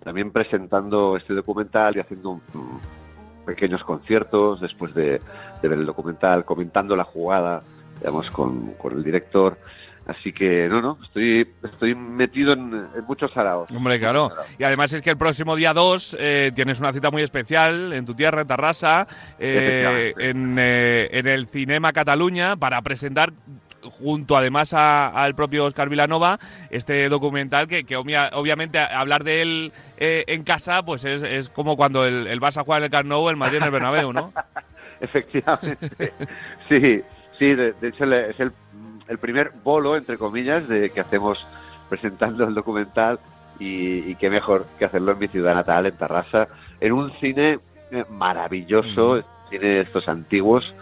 también 0.05 0.31
presentando 0.31 1.17
este 1.17 1.33
documental 1.33 1.97
y 1.97 2.01
haciendo 2.01 2.35
mm, 2.35 3.47
pequeños 3.47 3.83
conciertos 3.83 4.61
después 4.61 4.93
de, 4.93 5.23
de 5.63 5.69
ver 5.69 5.79
el 5.79 5.87
documental, 5.87 6.45
comentando 6.45 6.97
la 6.97 7.05
jugada, 7.05 7.63
digamos, 7.99 8.31
con, 8.31 8.75
con 8.75 8.93
el 8.93 9.03
director. 9.03 9.57
Así 10.07 10.33
que, 10.33 10.67
no, 10.69 10.81
no, 10.83 10.99
estoy, 11.05 11.47
estoy 11.63 11.95
metido 11.95 12.53
en, 12.55 12.75
en 12.97 13.05
muchos 13.07 13.31
saraos. 13.33 13.71
Hombre, 13.71 14.01
claro. 14.01 14.33
Y 14.59 14.65
además 14.65 14.93
es 14.93 15.01
que 15.01 15.11
el 15.11 15.17
próximo 15.17 15.55
día 15.55 15.73
2 15.73 16.17
eh, 16.19 16.51
tienes 16.55 16.81
una 16.81 16.93
cita 16.93 17.11
muy 17.13 17.23
especial 17.23 17.93
en 17.93 18.05
tu 18.05 18.15
tierra, 18.15 18.41
en 18.43 18.49
Tarrasa, 18.49 19.07
eh, 19.39 20.13
en, 20.19 20.57
eh, 20.59 21.09
en 21.13 21.27
el 21.29 21.47
Cinema 21.47 21.93
Cataluña, 21.93 22.57
para 22.57 22.83
presentar 22.83 23.33
junto 23.83 24.37
además 24.37 24.75
a- 24.75 25.09
al 25.09 25.35
propio 25.35 25.65
Oscar 25.65 25.89
Vilanova 25.89 26.39
este 26.71 27.09
documental 27.09 27.67
que, 27.69 27.83
que 27.85 27.97
obvia- 27.97 28.31
obviamente 28.33 28.79
a- 28.79 29.01
hablar 29.01 29.25
de 29.25 29.43
él 29.43 29.73
eh, 29.99 30.23
en 30.29 30.45
casa 30.45 30.85
pues 30.85 31.05
es, 31.05 31.23
es 31.25 31.49
como 31.49 31.77
cuando 31.77 32.07
el, 32.07 32.29
el 32.29 32.41
Barça 32.41 32.65
juega 32.65 32.79
en 32.79 32.85
el 32.85 32.91
Camp 32.91 33.09
Nou 33.09 33.29
el 33.29 33.37
Madrid 33.37 33.57
en 33.59 33.65
el 33.65 33.71
Bernabéu, 33.73 34.13
¿no? 34.13 34.33
Efectivamente. 35.01 36.13
Sí, 36.69 37.03
sí, 37.39 37.55
de, 37.55 37.73
de 37.73 37.89
hecho 37.89 38.05
es 38.15 38.39
el, 38.39 38.53
el 39.09 39.19
primer 39.19 39.53
bolo, 39.63 39.97
entre 39.97 40.19
comillas, 40.19 40.69
de 40.69 40.91
que 40.91 41.01
hacemos 41.01 41.47
presentando 41.89 42.45
el 42.45 42.55
documental 42.55 43.19
y, 43.59 44.11
y 44.11 44.15
qué 44.17 44.31
mejor 44.31 44.67
que 44.79 44.85
hacerlo 44.85 45.13
en 45.13 45.19
mi 45.19 45.29
ciudad 45.29 45.55
natal, 45.55 45.87
en 45.87 45.97
Tarrasa, 45.97 46.49
en 46.81 46.93
un 46.93 47.13
cine 47.21 47.59
eh, 47.91 48.05
maravilloso, 48.11 49.23
cine 49.51 49.67
de 49.67 49.81
estos 49.81 50.09
antiguos, 50.09 50.75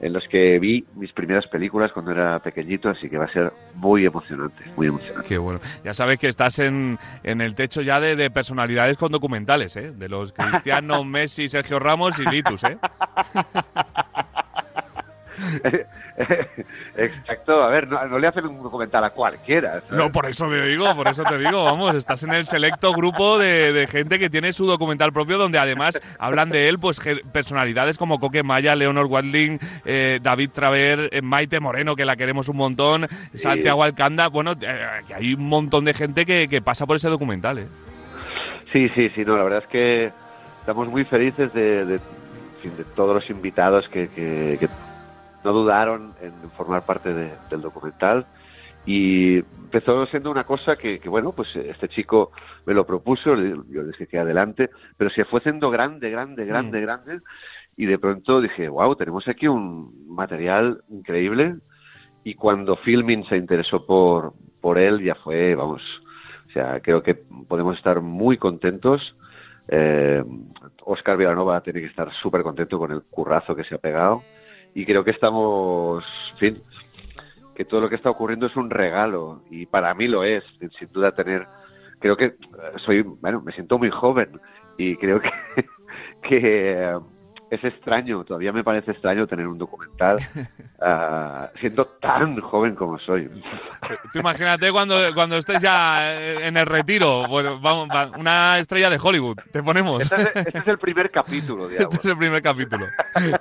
en 0.00 0.12
los 0.12 0.26
que 0.28 0.58
vi 0.58 0.84
mis 0.94 1.12
primeras 1.12 1.46
películas 1.46 1.92
cuando 1.92 2.12
era 2.12 2.38
pequeñito, 2.38 2.88
así 2.88 3.08
que 3.08 3.18
va 3.18 3.24
a 3.24 3.32
ser 3.32 3.52
muy 3.76 4.04
emocionante, 4.04 4.64
muy 4.76 4.88
emocionante. 4.88 5.28
Qué 5.28 5.38
bueno. 5.38 5.60
Ya 5.84 5.92
sabes 5.94 6.18
que 6.18 6.28
estás 6.28 6.58
en, 6.58 6.98
en 7.24 7.40
el 7.40 7.54
techo 7.54 7.80
ya 7.80 8.00
de, 8.00 8.14
de 8.14 8.30
personalidades 8.30 8.96
con 8.96 9.10
documentales, 9.10 9.76
¿eh? 9.76 9.92
De 9.92 10.08
los 10.08 10.32
Cristiano, 10.50 11.04
Messi, 11.04 11.48
Sergio 11.48 11.78
Ramos 11.78 12.18
y 12.18 12.24
Litus, 12.24 12.64
¿eh? 12.64 12.78
Exacto, 16.96 17.62
a 17.62 17.68
ver, 17.70 17.88
no, 17.88 18.04
no 18.06 18.18
le 18.18 18.26
hacen 18.26 18.46
un 18.46 18.62
documental 18.62 19.04
a 19.04 19.10
cualquiera. 19.10 19.80
¿sabes? 19.80 19.90
No, 19.92 20.10
por 20.10 20.26
eso 20.26 20.48
te 20.48 20.62
digo, 20.66 20.94
por 20.96 21.08
eso 21.08 21.22
te 21.24 21.38
digo, 21.38 21.64
vamos, 21.64 21.94
estás 21.94 22.22
en 22.24 22.32
el 22.32 22.46
selecto 22.46 22.92
grupo 22.92 23.38
de, 23.38 23.72
de 23.72 23.86
gente 23.86 24.18
que 24.18 24.30
tiene 24.30 24.52
su 24.52 24.66
documental 24.66 25.12
propio 25.12 25.38
donde 25.38 25.58
además 25.58 26.00
hablan 26.18 26.50
de 26.50 26.68
él, 26.68 26.78
pues 26.78 27.00
personalidades 27.32 27.98
como 27.98 28.18
Coque 28.18 28.42
Maya, 28.42 28.74
Leonor 28.74 29.06
Watling, 29.06 29.58
eh, 29.84 30.18
David 30.22 30.50
Traver, 30.50 31.08
eh, 31.12 31.22
Maite 31.22 31.60
Moreno, 31.60 31.94
que 31.96 32.04
la 32.04 32.16
queremos 32.16 32.48
un 32.48 32.56
montón, 32.56 33.06
Santiago 33.34 33.82
Alcanda, 33.84 34.28
bueno, 34.28 34.52
eh, 34.60 34.86
hay 35.14 35.34
un 35.34 35.48
montón 35.48 35.84
de 35.84 35.94
gente 35.94 36.26
que, 36.26 36.48
que 36.48 36.60
pasa 36.62 36.86
por 36.86 36.96
ese 36.96 37.08
documental, 37.08 37.58
¿eh? 37.58 37.66
Sí, 38.72 38.88
sí, 38.94 39.08
sí, 39.14 39.24
no, 39.24 39.36
la 39.36 39.44
verdad 39.44 39.62
es 39.62 39.68
que 39.68 40.10
estamos 40.60 40.88
muy 40.88 41.04
felices 41.04 41.52
de, 41.54 41.86
de 41.86 42.00
todos 42.94 43.14
los 43.14 43.30
invitados 43.30 43.88
que, 43.88 44.08
que- 44.08 44.58
que 44.60 44.68
no 45.44 45.52
dudaron 45.52 46.14
en 46.20 46.50
formar 46.52 46.84
parte 46.84 47.12
de- 47.14 47.36
del 47.50 47.60
documental. 47.62 48.26
Y 48.86 49.36
empezó 49.38 50.06
siendo 50.06 50.30
una 50.30 50.44
cosa 50.44 50.76
que, 50.76 50.98
que, 50.98 51.08
bueno, 51.08 51.32
pues 51.32 51.54
este 51.56 51.88
chico 51.88 52.32
me 52.64 52.72
lo 52.72 52.86
propuso, 52.86 53.34
yo 53.34 53.82
le 53.82 53.88
dije 53.88 54.06
que 54.06 54.18
adelante, 54.18 54.70
pero 54.96 55.10
se 55.10 55.24
fue 55.26 55.40
haciendo 55.40 55.70
grande, 55.70 56.08
grande, 56.10 56.46
grande, 56.46 56.80
grande. 56.80 57.20
Y 57.76 57.84
de 57.86 57.98
pronto 57.98 58.40
dije, 58.40 58.68
wow, 58.68 58.96
tenemos 58.96 59.28
aquí 59.28 59.46
un 59.46 60.06
material 60.08 60.82
increíble. 60.88 61.56
Y 62.24 62.34
cuando 62.34 62.76
Filmin 62.76 63.24
se 63.26 63.36
interesó 63.36 63.84
por, 63.84 64.32
por 64.60 64.78
él, 64.78 65.02
ya 65.04 65.14
fue, 65.16 65.54
vamos, 65.54 65.82
o 66.48 66.52
sea, 66.52 66.80
creo 66.80 67.02
que 67.02 67.14
podemos 67.46 67.76
estar 67.76 68.00
muy 68.00 68.38
contentos. 68.38 69.14
Eh, 69.68 70.24
Oscar 70.84 71.18
Villanova 71.18 71.60
tiene 71.60 71.80
que 71.80 71.86
estar 71.86 72.10
súper 72.22 72.42
contento 72.42 72.78
con 72.78 72.90
el 72.90 73.02
currazo 73.02 73.54
que 73.54 73.64
se 73.64 73.74
ha 73.74 73.78
pegado. 73.78 74.22
Y 74.74 74.84
creo 74.84 75.04
que 75.04 75.10
estamos, 75.10 76.04
en 76.32 76.38
fin, 76.38 76.62
que 77.54 77.64
todo 77.64 77.80
lo 77.80 77.88
que 77.88 77.96
está 77.96 78.10
ocurriendo 78.10 78.46
es 78.46 78.56
un 78.56 78.70
regalo. 78.70 79.42
Y 79.50 79.66
para 79.66 79.94
mí 79.94 80.08
lo 80.08 80.24
es, 80.24 80.44
sin 80.78 80.88
duda 80.92 81.12
tener. 81.12 81.46
Creo 81.98 82.16
que 82.16 82.26
eh, 82.26 82.36
soy, 82.76 83.02
bueno, 83.02 83.40
me 83.40 83.52
siento 83.52 83.78
muy 83.78 83.90
joven 83.90 84.40
y 84.76 84.96
creo 84.96 85.20
que, 85.20 85.30
que 86.22 86.82
eh, 86.82 86.98
es 87.50 87.64
extraño, 87.64 88.24
todavía 88.24 88.52
me 88.52 88.62
parece 88.62 88.90
extraño 88.90 89.26
tener 89.26 89.46
un 89.46 89.56
documental 89.58 90.18
ah, 90.80 91.48
siendo 91.60 91.86
tan 91.86 92.38
joven 92.40 92.74
como 92.74 92.98
soy. 92.98 93.28
Tú 94.12 94.18
imagínate 94.18 94.70
cuando, 94.70 94.96
cuando 95.14 95.36
estés 95.36 95.62
ya 95.62 96.12
eh, 96.14 96.46
en 96.46 96.56
el 96.56 96.66
retiro, 96.66 97.26
bueno, 97.26 97.58
vamos, 97.60 97.88
va- 97.88 98.10
una 98.18 98.58
estrella 98.58 98.90
de 98.90 98.98
Hollywood, 99.02 99.38
te 99.52 99.62
ponemos. 99.62 100.02
Este 100.02 100.22
es, 100.40 100.46
este 100.46 100.58
es 100.58 100.66
el 100.68 100.78
primer 100.78 101.10
capítulo, 101.10 101.68
digamos. 101.68 101.94
Este 101.94 102.06
es 102.08 102.12
el 102.12 102.18
primer 102.18 102.42
capítulo. 102.42 102.86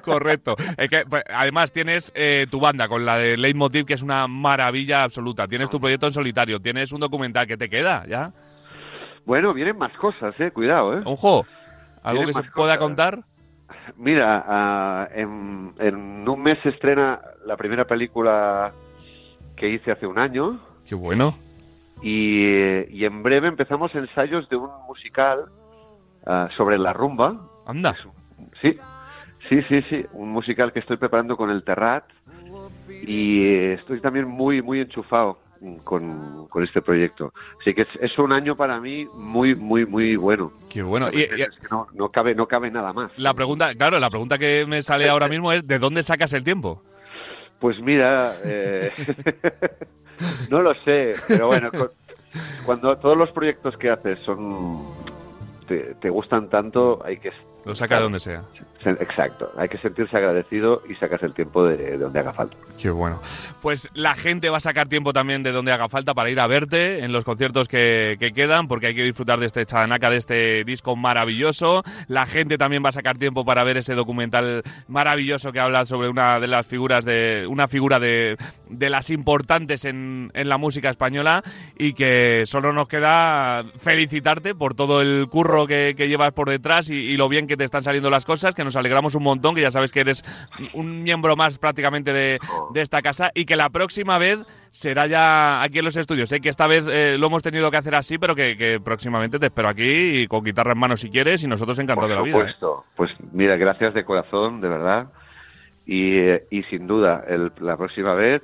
Correcto. 0.02 0.56
Es 0.78 0.90
que, 0.90 1.04
pues, 1.10 1.24
además 1.34 1.72
tienes 1.72 2.12
eh, 2.16 2.48
tu 2.50 2.60
banda 2.60 2.88
con 2.88 3.06
la 3.06 3.18
de 3.18 3.36
Leitmotiv, 3.38 3.86
que 3.86 3.94
es 3.96 4.02
una 4.02 4.28
maravilla 4.28 5.04
absoluta. 5.04 5.48
Tienes 5.48 5.70
tu 5.70 5.80
proyecto 5.80 6.08
en 6.08 6.14
solitario, 6.14 6.60
tienes 6.62 6.92
un 6.94 7.00
documental 7.02 7.46
que 7.46 7.58
te 7.58 7.70
queda, 7.70 8.06
¿ya? 8.08 8.32
Bueno, 9.26 9.54
vienen 9.54 9.78
más 9.78 9.92
cosas, 9.98 10.34
eh, 10.40 10.52
cuidado, 10.52 10.98
eh. 10.98 11.02
Ojo, 11.04 11.46
¿algo 12.04 12.22
Vienen 12.24 12.36
que 12.36 12.44
se 12.44 12.52
pueda 12.52 12.78
contar? 12.78 13.20
Mira, 13.98 14.44
ah, 14.48 15.10
en, 15.14 15.74
en 15.80 16.28
un 16.28 16.42
mes 16.42 16.58
se 16.64 16.70
estrena 16.70 17.22
la 17.46 17.58
primera 17.58 17.86
película 17.86 18.72
que 19.56 19.70
hice 19.70 19.92
hace 19.92 20.06
un 20.06 20.20
año 20.20 20.60
Qué 20.86 20.96
bueno. 20.96 21.38
y, 22.02 22.46
y 22.96 23.06
en 23.06 23.24
breve 23.24 23.48
empezamos 23.48 23.94
ensayos 23.96 24.48
de 24.50 24.56
un 24.56 24.70
musical 24.88 25.46
ah, 26.26 26.48
sobre 26.56 26.78
la 26.78 26.94
rumba. 26.94 27.36
Anda. 27.66 27.96
Sí, 28.62 28.78
sí, 29.50 29.62
sí, 29.64 29.82
sí, 29.90 30.06
un 30.14 30.32
musical 30.32 30.72
que 30.72 30.80
estoy 30.80 30.98
preparando 30.98 31.36
con 31.36 31.50
el 31.50 31.64
Terrat 31.64 32.06
y 33.02 33.46
estoy 33.46 34.00
también 34.00 34.28
muy, 34.28 34.62
muy 34.62 34.80
enchufado 34.82 35.40
con, 35.84 36.48
con 36.48 36.64
este 36.64 36.82
proyecto. 36.82 37.34
Así 37.62 37.74
que 37.74 37.82
es, 37.84 37.88
es 38.02 38.18
un 38.20 38.32
año 38.32 38.56
para 38.56 38.80
mí 38.80 39.06
muy, 39.14 39.56
muy, 39.56 39.86
muy 39.86 40.16
bueno. 40.16 40.52
Qué 40.70 40.82
bueno. 40.84 41.10
Y, 41.12 41.20
y 41.20 41.42
Es 41.42 41.50
que 41.60 41.68
no, 41.72 41.88
no 41.94 42.10
cabe, 42.10 42.36
no 42.36 42.48
cabe 42.48 42.70
nada 42.72 42.94
más. 42.94 43.12
la 43.18 43.34
pregunta, 43.34 43.74
claro, 43.76 44.00
la 44.00 44.10
pregunta 44.10 44.38
que 44.38 44.66
me 44.68 44.82
sale 44.82 45.10
ahora 45.10 45.28
mismo 45.28 45.52
es 45.52 45.66
¿de 45.68 45.80
dónde 45.80 46.04
sacas 46.04 46.34
el 46.34 46.44
tiempo? 46.44 46.82
Pues 47.60 47.80
mira, 47.82 48.36
eh, 48.44 48.92
no 50.50 50.62
lo 50.62 50.74
sé, 50.84 51.14
pero 51.28 51.48
bueno, 51.48 51.72
cu- 51.72 51.90
cuando 52.66 52.96
todos 52.98 53.18
los 53.18 53.32
proyectos 53.32 53.76
que 53.78 53.90
haces 53.90 54.20
son 54.26 54.84
te, 55.68 55.96
te 55.96 56.10
gustan 56.10 56.50
tanto, 56.50 57.02
hay 57.04 57.18
que 57.18 57.32
Lo 57.66 57.76
saca 57.76 57.98
de 57.98 58.04
donde 58.04 58.20
sea. 58.22 58.44
se- 58.82 58.92
exacto, 58.92 59.52
hay 59.58 59.68
que 59.68 59.78
sentirse 59.80 60.16
agradecido 60.16 60.82
y 60.90 60.96
sacas 60.96 61.22
el 61.24 61.34
tiempo 61.34 61.66
de, 61.66 61.76
de 61.76 61.98
donde 61.98 62.20
haga 62.20 62.32
falta. 62.32 62.56
Qué 62.82 62.90
bueno. 62.90 63.20
Pues 63.62 63.90
la 63.94 64.14
gente 64.16 64.50
va 64.50 64.58
a 64.58 64.62
sacar 64.62 64.88
tiempo 64.88 65.12
también 65.12 65.44
de 65.44 65.52
donde 65.52 65.74
haga 65.74 65.90
falta 65.90 66.14
para 66.14 66.30
ir 66.30 66.40
a 66.40 66.48
verte 66.48 67.04
en 67.04 67.12
los 67.12 67.26
conciertos 67.26 67.68
que, 67.68 68.16
que 68.20 68.32
quedan, 68.32 68.68
porque 68.70 68.88
hay 68.88 68.96
que 68.96 69.04
disfrutar 69.04 69.40
de 69.40 69.48
este 69.48 69.66
Chadanaca, 69.66 70.10
de 70.10 70.18
este 70.18 70.64
disco 70.64 70.96
maravilloso. 70.96 71.84
La 72.08 72.26
gente 72.26 72.58
también 72.58 72.86
va 72.86 72.90
a 72.90 72.94
sacar 72.94 73.18
tiempo 73.18 73.44
para 73.44 73.64
ver 73.66 73.76
ese 73.78 73.96
documental 73.96 74.64
maravilloso 74.88 75.52
que 75.52 75.60
habla 75.60 75.86
sobre 75.86 76.08
una 76.08 76.40
de 76.40 76.48
las 76.48 76.66
figuras 76.66 77.04
de. 77.04 77.46
una 77.50 77.68
figura 77.68 78.00
de, 78.00 78.38
de 78.70 78.90
las 78.90 79.10
importantes 79.10 79.84
en, 79.84 80.32
en 80.34 80.48
la 80.48 80.58
música 80.58 80.90
española. 80.90 81.44
Y 81.78 81.94
que 81.94 82.44
solo 82.46 82.72
nos 82.72 82.88
queda 82.88 83.66
felicitarte 83.80 84.56
por 84.56 84.74
todo 84.76 85.02
el 85.02 85.28
curro 85.30 85.68
que, 85.68 85.96
que 85.98 86.08
llevas 86.08 86.32
por 86.32 86.50
detrás 86.50 86.90
y, 86.90 86.96
y 86.96 87.18
lo 87.18 87.28
bien 87.28 87.48
que 87.48 87.57
te 87.58 87.64
están 87.64 87.82
saliendo 87.82 88.10
las 88.10 88.24
cosas, 88.26 88.56
que 88.56 88.64
nos 88.64 88.76
alegramos 88.76 89.16
un 89.16 89.24
montón, 89.24 89.56
que 89.56 89.62
ya 89.62 89.72
sabes 89.72 89.92
que 89.92 90.00
eres 90.02 90.24
un 90.74 91.04
miembro 91.04 91.36
más 91.36 91.58
prácticamente 91.60 92.14
de, 92.14 92.40
de 92.74 92.82
esta 92.82 93.02
casa 93.02 93.32
y 93.34 93.46
que 93.46 93.56
la 93.56 93.70
próxima 93.70 94.18
vez 94.18 94.40
será 94.70 95.08
ya 95.08 95.62
aquí 95.62 95.80
en 95.80 95.86
los 95.86 95.98
estudios. 95.98 96.30
Sé 96.30 96.40
que 96.40 96.50
esta 96.50 96.68
vez 96.68 96.84
eh, 96.88 97.18
lo 97.20 97.28
hemos 97.28 97.44
tenido 97.44 97.70
que 97.72 97.78
hacer 97.78 97.96
así, 97.96 98.18
pero 98.18 98.36
que, 98.36 98.56
que 98.56 98.80
próximamente 98.80 99.40
te 99.40 99.48
espero 99.48 99.68
aquí 99.70 100.22
y 100.22 100.28
con 100.28 100.44
guitarra 100.44 100.72
en 100.74 100.78
mano 100.78 100.96
si 100.96 101.10
quieres 101.10 101.44
y 101.44 101.48
nosotros 101.48 101.78
encantados 101.80 102.10
de 102.10 102.16
la 102.16 102.22
Por 102.22 102.28
vida. 102.28 102.38
¿eh? 102.38 102.54
supuesto. 102.54 102.86
Pues 102.96 103.12
mira, 103.34 103.56
gracias 103.58 103.94
de 103.94 104.06
corazón, 104.06 104.62
de 104.62 104.70
verdad. 104.70 105.08
Y, 105.86 106.18
eh, 106.18 106.46
y 106.52 106.64
sin 106.64 106.86
duda, 106.86 107.24
el- 107.28 107.52
la 107.62 107.78
próxima 107.78 108.14
vez 108.14 108.42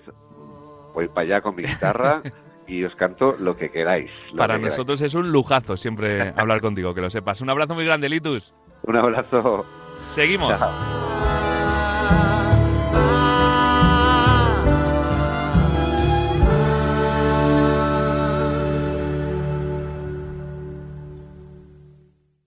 voy 0.94 1.08
para 1.08 1.22
allá 1.22 1.42
con 1.42 1.56
mi 1.56 1.64
guitarra 1.64 2.22
y 2.68 2.84
os 2.86 2.96
canto 2.96 3.36
lo 3.40 3.58
que 3.58 3.70
queráis. 3.70 4.10
lo 4.32 4.38
Para 4.38 4.54
que 4.56 4.60
queráis. 4.62 4.74
nosotros 4.78 5.02
es 5.02 5.14
un 5.14 5.30
lujazo 5.32 5.76
siempre 5.76 6.34
hablar 6.38 6.62
contigo, 6.62 6.94
que 6.94 7.02
lo 7.02 7.10
sepas. 7.10 7.42
Un 7.42 7.50
abrazo 7.50 7.76
muy 7.76 7.84
grande, 7.86 8.08
Litus. 8.08 8.54
Un 8.84 8.98
abrazo. 8.98 9.66
Seguimos. 10.00 10.62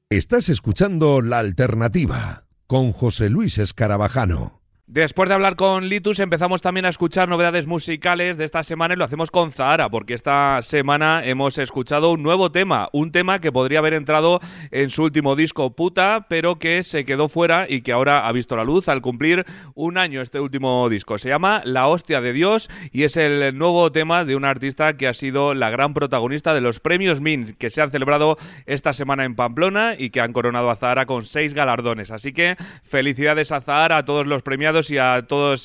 Estás 0.09 0.49
escuchando 0.49 1.21
La 1.21 1.41
Alternativa 1.41 2.47
con 2.67 2.93
José 2.93 3.29
Luis 3.29 3.59
Escarabajano. 3.59 4.56
Después 4.89 5.29
de 5.29 5.35
hablar 5.35 5.57
con 5.57 5.89
Litus, 5.89 6.21
empezamos 6.21 6.63
también 6.63 6.87
a 6.87 6.91
escuchar 6.91 7.29
novedades 7.29 7.67
musicales 7.67 8.39
de 8.39 8.45
esta 8.45 8.63
semana 8.63 8.95
y 8.95 8.97
lo 8.97 9.05
hacemos 9.05 9.33
con 9.33 9.51
Zahara, 9.51 9.89
porque 9.89 10.15
esta 10.15 10.63
semana 10.63 11.25
hemos 11.25 11.59
escuchado 11.59 12.13
un 12.13 12.23
nuevo 12.23 12.53
tema, 12.53 12.89
un 12.93 13.11
tema 13.11 13.41
que 13.41 13.51
podría 13.51 13.81
haber 13.81 13.95
entrado 13.95 14.39
en 14.71 14.91
su 14.91 15.03
último 15.03 15.35
disco 15.35 15.75
Puta, 15.75 16.27
pero 16.29 16.61
que 16.61 16.85
se 16.85 17.05
quedó 17.05 17.29
fuera 17.29 17.67
y 17.69 17.83
que 17.83 17.91
ahora 17.91 18.29
ha 18.29 18.33
visto 18.33 18.55
la 18.55 18.63
luz 18.63 18.89
al 18.89 19.03
cumplir 19.03 19.45
un 19.75 19.99
año 19.99 20.23
este 20.23 20.39
último 20.39 20.89
disco. 20.89 21.19
Se 21.19 21.31
llama 21.31 21.63
La 21.65 21.89
Hostia 21.89 22.21
de 22.21 22.33
Dios 22.33 22.71
y 22.93 23.03
es 23.03 23.17
el 23.17 23.59
nuevo 23.59 23.91
tema 23.91 24.25
de 24.25 24.37
una 24.37 24.51
artista 24.51 24.97
que 24.97 25.09
ha 25.09 25.15
sido 25.15 25.53
la 25.53 25.69
gran 25.69 25.95
protagonista 25.95 26.55
de 26.55 26.61
los 26.61 26.79
premios 26.79 27.21
Min 27.21 27.57
que 27.59 27.71
se 27.71 27.83
han 27.83 27.91
celebrado 27.91 28.37
esta 28.67 28.93
semana 28.93 29.25
en 29.25 29.35
Pamplona 29.35 29.97
y 29.99 30.11
que 30.11 30.21
han 30.21 30.33
coronado 30.33 30.71
a 30.71 30.77
Zahara 30.77 31.07
con 31.07 31.25
seis 31.25 31.55
galardones. 31.55 32.13
Así 32.13 32.33
que 32.33 32.55
felicidades 32.85 33.51
a 33.51 33.61
Zahara, 33.61 33.97
a 33.97 34.05
todos 34.05 34.29
los 34.29 34.45
premiados 34.45 34.76
y 34.91 34.99
a 34.99 35.25
toda 35.27 35.57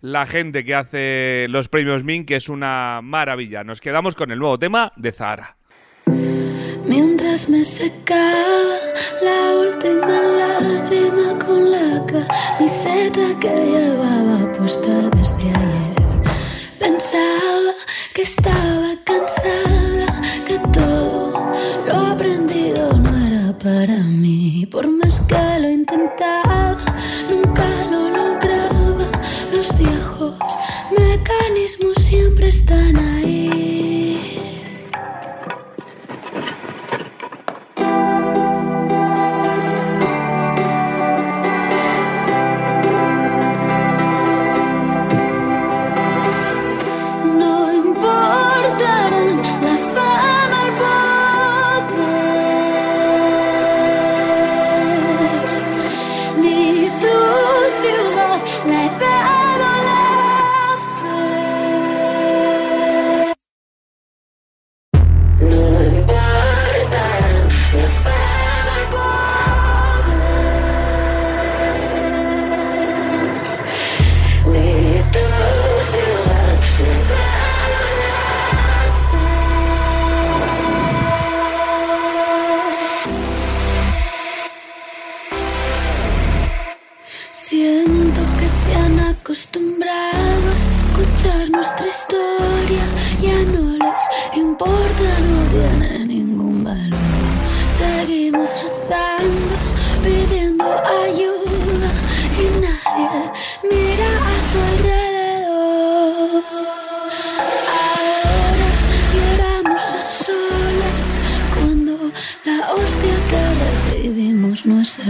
la, 0.00 0.26
gente 0.26 0.64
que 0.64 0.74
hace 0.74 1.46
los 1.48 1.68
premios 1.68 2.04
Min, 2.04 2.24
que 2.24 2.36
es 2.36 2.48
una 2.48 3.00
maravilla. 3.02 3.62
Nos 3.64 3.80
quedamos 3.80 4.14
con 4.14 4.30
el 4.30 4.38
nuevo 4.38 4.58
tema 4.58 4.92
de 4.96 5.12
Zahara. 5.12 5.56
Mientras 6.86 7.48
me 7.50 7.62
secaba 7.62 8.78
la 9.22 9.56
última 9.60 10.08
lágrima 10.08 11.38
con 11.44 11.70
la 11.70 12.04
camiseta 12.06 13.38
que 13.38 13.48
llevaba 13.48 14.50
puesta 14.52 15.10
desde 15.10 15.50
ayer, 15.50 16.24
pensaba 16.78 17.74
que 18.14 18.22
estaba 18.22 18.94
cansada, 19.04 20.20
que 20.46 20.58
todo 20.72 21.52
lo 21.86 21.94
aprendido 21.94 22.92
no 22.94 23.26
era 23.26 23.58
para 23.58 23.98
mí, 23.98 24.66
por 24.70 24.88
más 24.88 25.20
que 25.28 25.60
lo 25.60 25.68
intentaba, 25.68 26.69
mecanismos 31.20 31.94
siempre 31.98 32.48
están 32.48 32.96
ahí. 32.96 33.79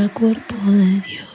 al 0.01 0.13
cuerpo 0.13 0.55
de 0.67 1.01
Dios. 1.01 1.30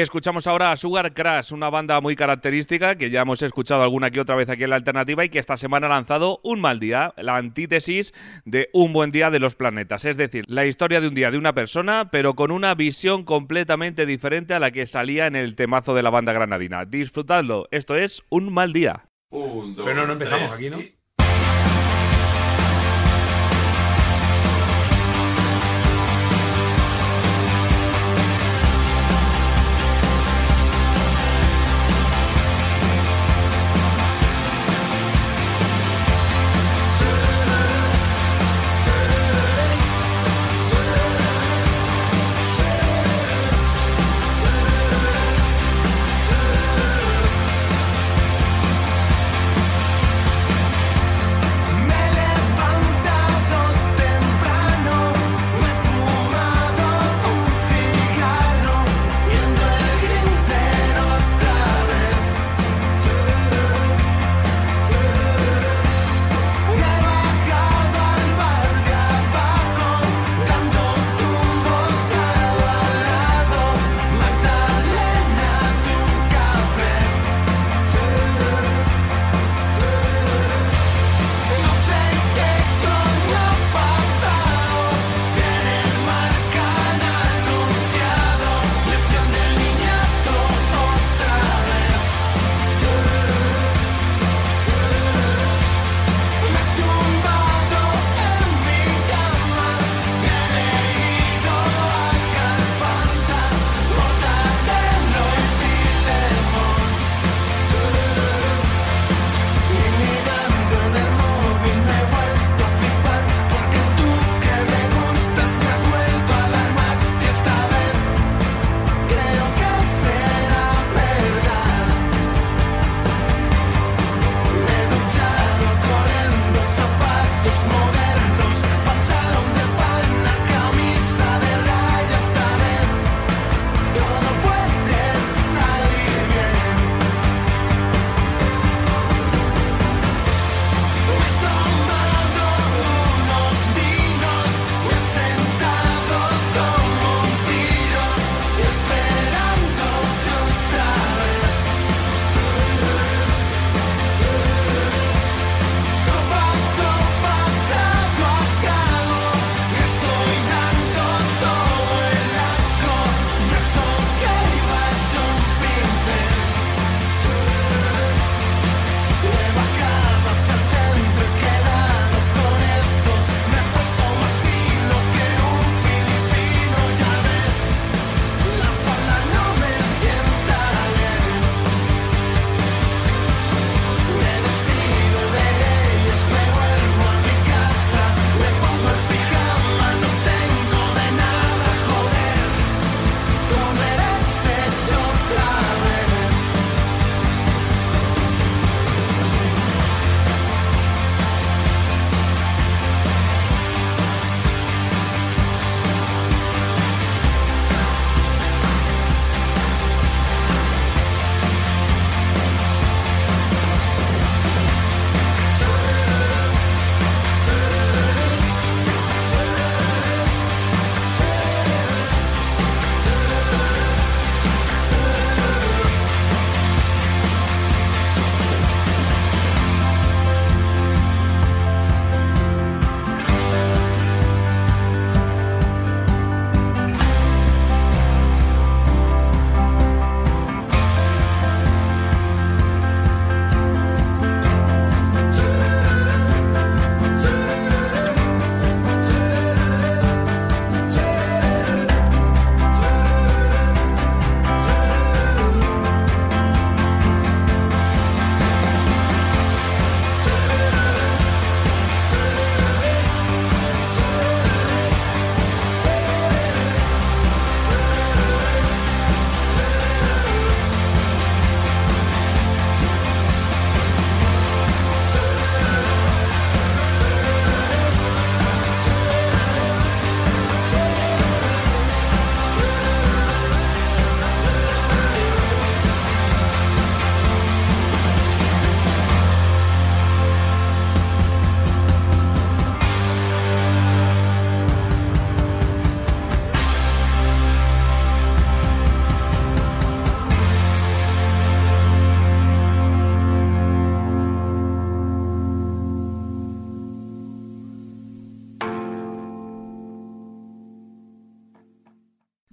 Escuchamos 0.00 0.46
ahora 0.46 0.70
a 0.70 0.76
Sugar 0.76 1.12
Crash, 1.12 1.52
una 1.52 1.70
banda 1.70 2.00
muy 2.00 2.14
característica 2.14 2.94
que 2.94 3.10
ya 3.10 3.22
hemos 3.22 3.42
escuchado 3.42 3.82
alguna 3.82 4.12
que 4.12 4.20
otra 4.20 4.36
vez 4.36 4.48
aquí 4.48 4.62
en 4.62 4.70
la 4.70 4.76
alternativa 4.76 5.24
y 5.24 5.28
que 5.28 5.40
esta 5.40 5.56
semana 5.56 5.86
ha 5.86 5.90
lanzado 5.90 6.38
Un 6.44 6.60
mal 6.60 6.78
día, 6.78 7.14
la 7.16 7.36
antítesis 7.36 8.14
de 8.44 8.68
Un 8.72 8.92
buen 8.92 9.10
día 9.10 9.30
de 9.30 9.40
los 9.40 9.56
planetas. 9.56 10.04
Es 10.04 10.16
decir, 10.16 10.44
la 10.46 10.66
historia 10.66 11.00
de 11.00 11.08
un 11.08 11.14
día 11.14 11.32
de 11.32 11.38
una 11.38 11.52
persona, 11.52 12.10
pero 12.12 12.34
con 12.34 12.52
una 12.52 12.76
visión 12.76 13.24
completamente 13.24 14.06
diferente 14.06 14.54
a 14.54 14.60
la 14.60 14.70
que 14.70 14.86
salía 14.86 15.26
en 15.26 15.34
el 15.34 15.56
temazo 15.56 15.94
de 15.94 16.04
la 16.04 16.10
banda 16.10 16.32
granadina. 16.32 16.84
Disfrutadlo, 16.84 17.66
esto 17.72 17.96
es 17.96 18.22
Un 18.28 18.52
mal 18.52 18.72
día. 18.72 19.08
pero 19.30 20.06
no, 20.06 20.12
empezamos 20.12 20.54
aquí, 20.54 20.70
¿no? 20.70 20.78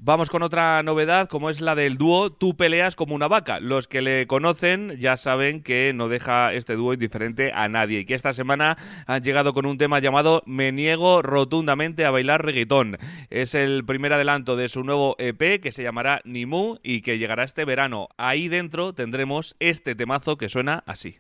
Vamos 0.06 0.30
con 0.30 0.44
otra 0.44 0.84
novedad, 0.84 1.28
como 1.28 1.50
es 1.50 1.62
la 1.62 1.74
del 1.74 1.98
dúo 1.98 2.32
Tú 2.32 2.56
peleas 2.56 2.96
como 2.96 3.16
una 3.16 3.28
vaca. 3.28 3.60
Los 3.60 3.88
que 3.88 4.04
le 4.04 4.28
conocen 4.28 4.98
ya 5.00 5.18
saben 5.18 5.64
que 5.64 5.94
no 5.96 6.10
deja 6.10 6.54
este 6.54 6.76
dúo 6.76 6.94
indiferente 6.94 7.52
a 7.52 7.68
nadie 7.70 8.02
y 8.02 8.06
que 8.06 8.14
esta 8.14 8.32
semana 8.32 8.78
han 9.08 9.24
llegado 9.24 9.52
con 9.56 9.66
un 9.66 9.80
tema 9.80 9.98
llamado 9.98 10.44
Me 10.46 10.72
niego 10.72 11.24
rotundamente 11.24 12.06
a 12.06 12.12
bailar 12.12 12.46
reggaetón. 12.46 13.00
Es 13.32 13.56
el 13.56 13.84
primer 13.84 14.14
adelanto 14.14 14.56
de 14.56 14.70
su 14.70 14.84
nuevo 14.84 15.16
EP 15.18 15.60
que 15.60 15.72
se 15.72 15.82
llamará 15.82 16.22
Nimu 16.24 16.78
y 16.84 17.02
que 17.02 17.18
llegará 17.18 17.44
este 17.44 17.66
verano. 17.66 18.10
Ahí 18.16 18.48
dentro 18.48 18.94
tendremos 18.94 19.56
este 19.60 19.96
temazo 19.96 20.38
que 20.38 20.50
suena 20.50 20.84
así. 20.86 21.18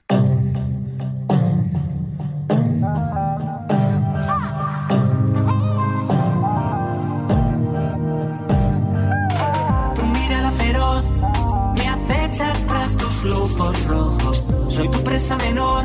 Lujos 13.26 13.88
rojos. 13.88 14.44
Soy 14.68 14.90
tu 14.90 15.04
presa 15.04 15.36
menor. 15.38 15.84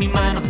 mi 0.00 0.08
mano. 0.08 0.49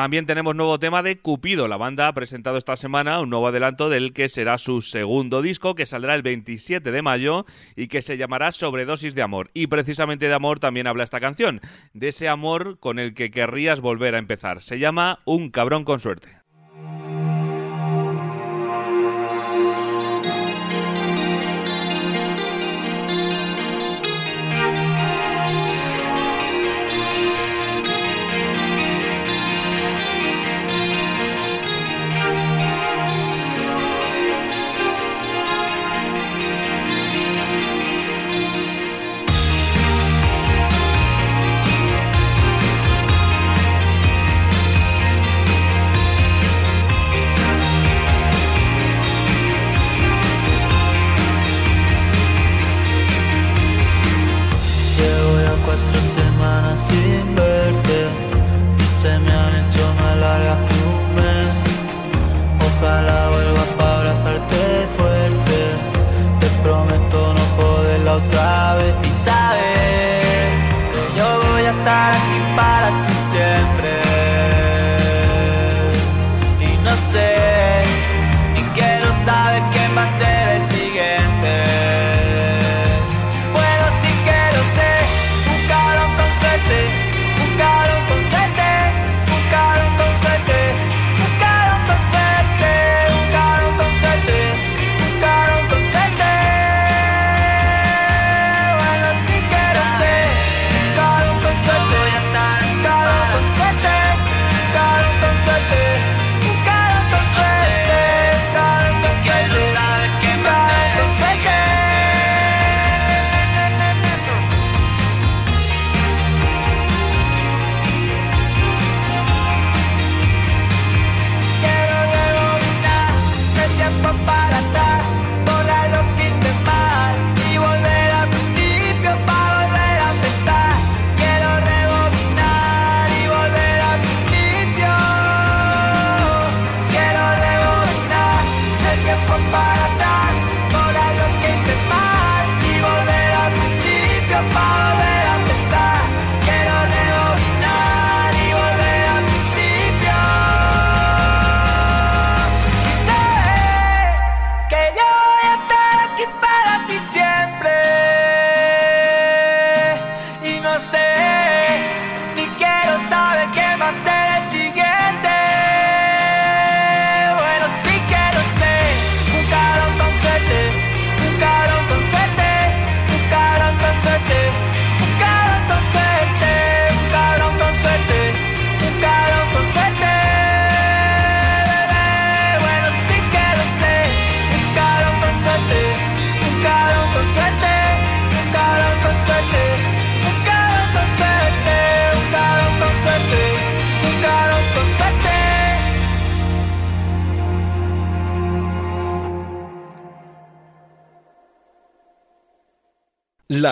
También 0.00 0.24
tenemos 0.24 0.56
nuevo 0.56 0.78
tema 0.78 1.02
de 1.02 1.18
Cupido. 1.18 1.68
La 1.68 1.76
banda 1.76 2.08
ha 2.08 2.14
presentado 2.14 2.56
esta 2.56 2.74
semana 2.74 3.20
un 3.20 3.28
nuevo 3.28 3.48
adelanto 3.48 3.90
del 3.90 4.14
que 4.14 4.30
será 4.30 4.56
su 4.56 4.80
segundo 4.80 5.42
disco, 5.42 5.74
que 5.74 5.84
saldrá 5.84 6.14
el 6.14 6.22
27 6.22 6.90
de 6.90 7.02
mayo 7.02 7.44
y 7.76 7.86
que 7.86 8.00
se 8.00 8.16
llamará 8.16 8.50
Sobredosis 8.50 9.14
de 9.14 9.20
Amor. 9.20 9.50
Y 9.52 9.66
precisamente 9.66 10.26
de 10.26 10.32
amor 10.32 10.58
también 10.58 10.86
habla 10.86 11.04
esta 11.04 11.20
canción, 11.20 11.60
de 11.92 12.08
ese 12.08 12.28
amor 12.28 12.78
con 12.78 12.98
el 12.98 13.12
que 13.12 13.30
querrías 13.30 13.82
volver 13.82 14.14
a 14.14 14.18
empezar. 14.18 14.62
Se 14.62 14.78
llama 14.78 15.18
Un 15.26 15.50
cabrón 15.50 15.84
con 15.84 16.00
suerte. 16.00 16.39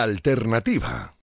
Alternativa. 0.03 1.18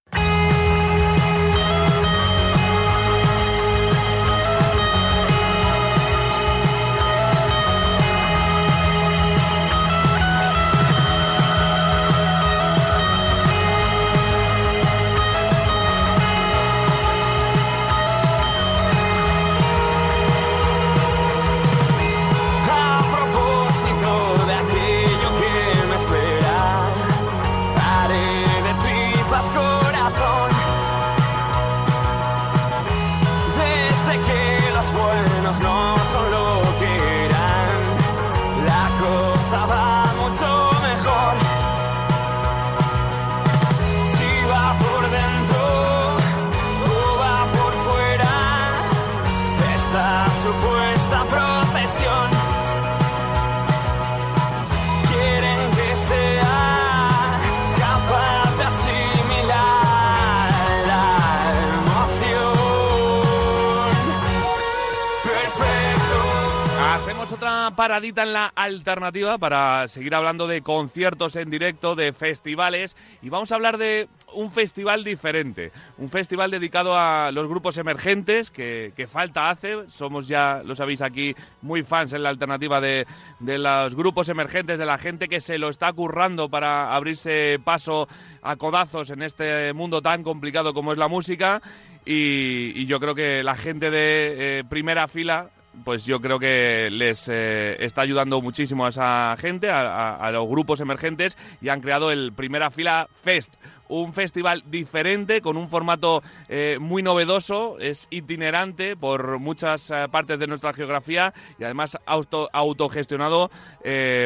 Hacemos 66.96 67.30
otra 67.30 67.70
paradita 67.76 68.22
en 68.22 68.32
la 68.32 68.46
alternativa 68.46 69.36
para 69.36 69.86
seguir 69.86 70.14
hablando 70.14 70.46
de 70.48 70.62
conciertos 70.62 71.36
en 71.36 71.50
directo, 71.50 71.94
de 71.94 72.14
festivales 72.14 72.96
y 73.20 73.28
vamos 73.28 73.52
a 73.52 73.56
hablar 73.56 73.76
de 73.76 74.08
un 74.32 74.50
festival 74.50 75.04
diferente, 75.04 75.72
un 75.98 76.08
festival 76.08 76.50
dedicado 76.50 76.96
a 76.96 77.30
los 77.32 77.48
grupos 77.48 77.76
emergentes 77.76 78.50
que, 78.50 78.94
que 78.96 79.06
falta 79.06 79.50
hace, 79.50 79.88
somos 79.90 80.26
ya, 80.26 80.62
lo 80.64 80.74
sabéis 80.74 81.02
aquí, 81.02 81.34
muy 81.60 81.82
fans 81.82 82.14
en 82.14 82.22
la 82.22 82.30
alternativa 82.30 82.80
de, 82.80 83.06
de 83.40 83.58
los 83.58 83.94
grupos 83.94 84.30
emergentes, 84.30 84.78
de 84.78 84.86
la 84.86 84.96
gente 84.96 85.28
que 85.28 85.42
se 85.42 85.58
lo 85.58 85.68
está 85.68 85.92
currando 85.92 86.48
para 86.48 86.96
abrirse 86.96 87.60
paso 87.62 88.08
a 88.40 88.56
codazos 88.56 89.10
en 89.10 89.20
este 89.20 89.74
mundo 89.74 90.00
tan 90.00 90.22
complicado 90.22 90.72
como 90.72 90.92
es 90.92 90.98
la 90.98 91.08
música. 91.08 91.60
Y, 92.08 92.86
yo 92.86 93.00
creo 93.00 93.16
que 93.16 93.42
la 93.42 93.56
gente 93.56 93.90
de 93.90 94.60
eh, 94.60 94.64
primera 94.64 95.08
fila 95.08 95.50
pues 95.84 96.04
yo 96.06 96.20
creo 96.20 96.38
que 96.38 96.88
les 96.90 97.28
eh, 97.28 97.76
está 97.80 98.02
ayudando 98.02 98.40
muchísimo 98.40 98.86
a 98.86 98.88
esa 98.88 99.34
gente, 99.38 99.70
a, 99.70 100.30
los 100.32 100.48
grupos 100.48 100.80
emergentes, 100.80 101.36
y 101.60 101.68
han 101.68 101.80
creado 101.80 102.10
el 102.10 102.32
Primera 102.32 102.70
Fila 102.70 103.08
Fest, 103.22 103.54
un 103.88 104.12
festival 104.14 104.64
diferente, 104.66 105.40
con 105.40 105.56
un 105.56 105.68
formato 105.68 106.22
eh, 106.48 106.78
muy 106.80 107.04
novedoso, 107.04 107.78
es 107.78 108.08
itinerante 108.10 108.96
por 108.96 109.38
muchas 109.38 109.92
eh, 109.92 110.06
partes 110.10 110.40
de 110.40 110.48
nuestra 110.48 110.72
geografía 110.72 111.32
y 111.58 111.64
además 111.64 111.96
auto- 112.04 112.48
autogestionado 112.52 113.50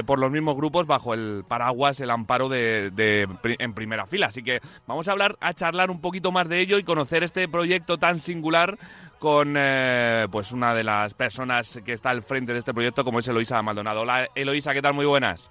por 0.06 0.18
los 0.18 0.30
mismos 0.30 0.56
grupos 0.56 0.86
bajo 0.86 1.12
el 1.12 1.44
paraguas, 1.46 2.00
el 2.00 2.10
amparo 2.10 2.48
de, 2.48 3.28
en 3.44 3.74
primera 3.74 4.06
fila. 4.06 4.26
Así 4.26 4.42
que 4.42 4.60
vamos 4.86 5.08
a 5.08 5.12
hablar, 5.12 5.36
a 5.40 5.52
charlar 5.52 5.90
un 5.90 6.00
poquito 6.00 6.32
más 6.32 6.48
de 6.48 6.60
ello 6.60 6.78
y 6.78 6.84
conocer 6.84 7.22
este 7.22 7.46
proyecto 7.46 7.98
tan 7.98 8.20
singular 8.20 8.78
con 9.20 9.54
eh, 9.56 10.26
pues 10.32 10.50
una 10.50 10.74
de 10.74 10.82
las 10.82 11.12
personas 11.12 11.78
que 11.84 11.92
está 11.92 12.08
al 12.08 12.22
frente 12.22 12.54
de 12.54 12.58
este 12.58 12.72
proyecto, 12.72 13.04
como 13.04 13.18
es 13.18 13.28
Eloisa 13.28 13.62
Maldonado. 13.62 14.00
Hola 14.00 14.26
Eloisa, 14.34 14.72
¿qué 14.72 14.80
tal? 14.80 14.94
Muy 14.94 15.04
buenas. 15.04 15.50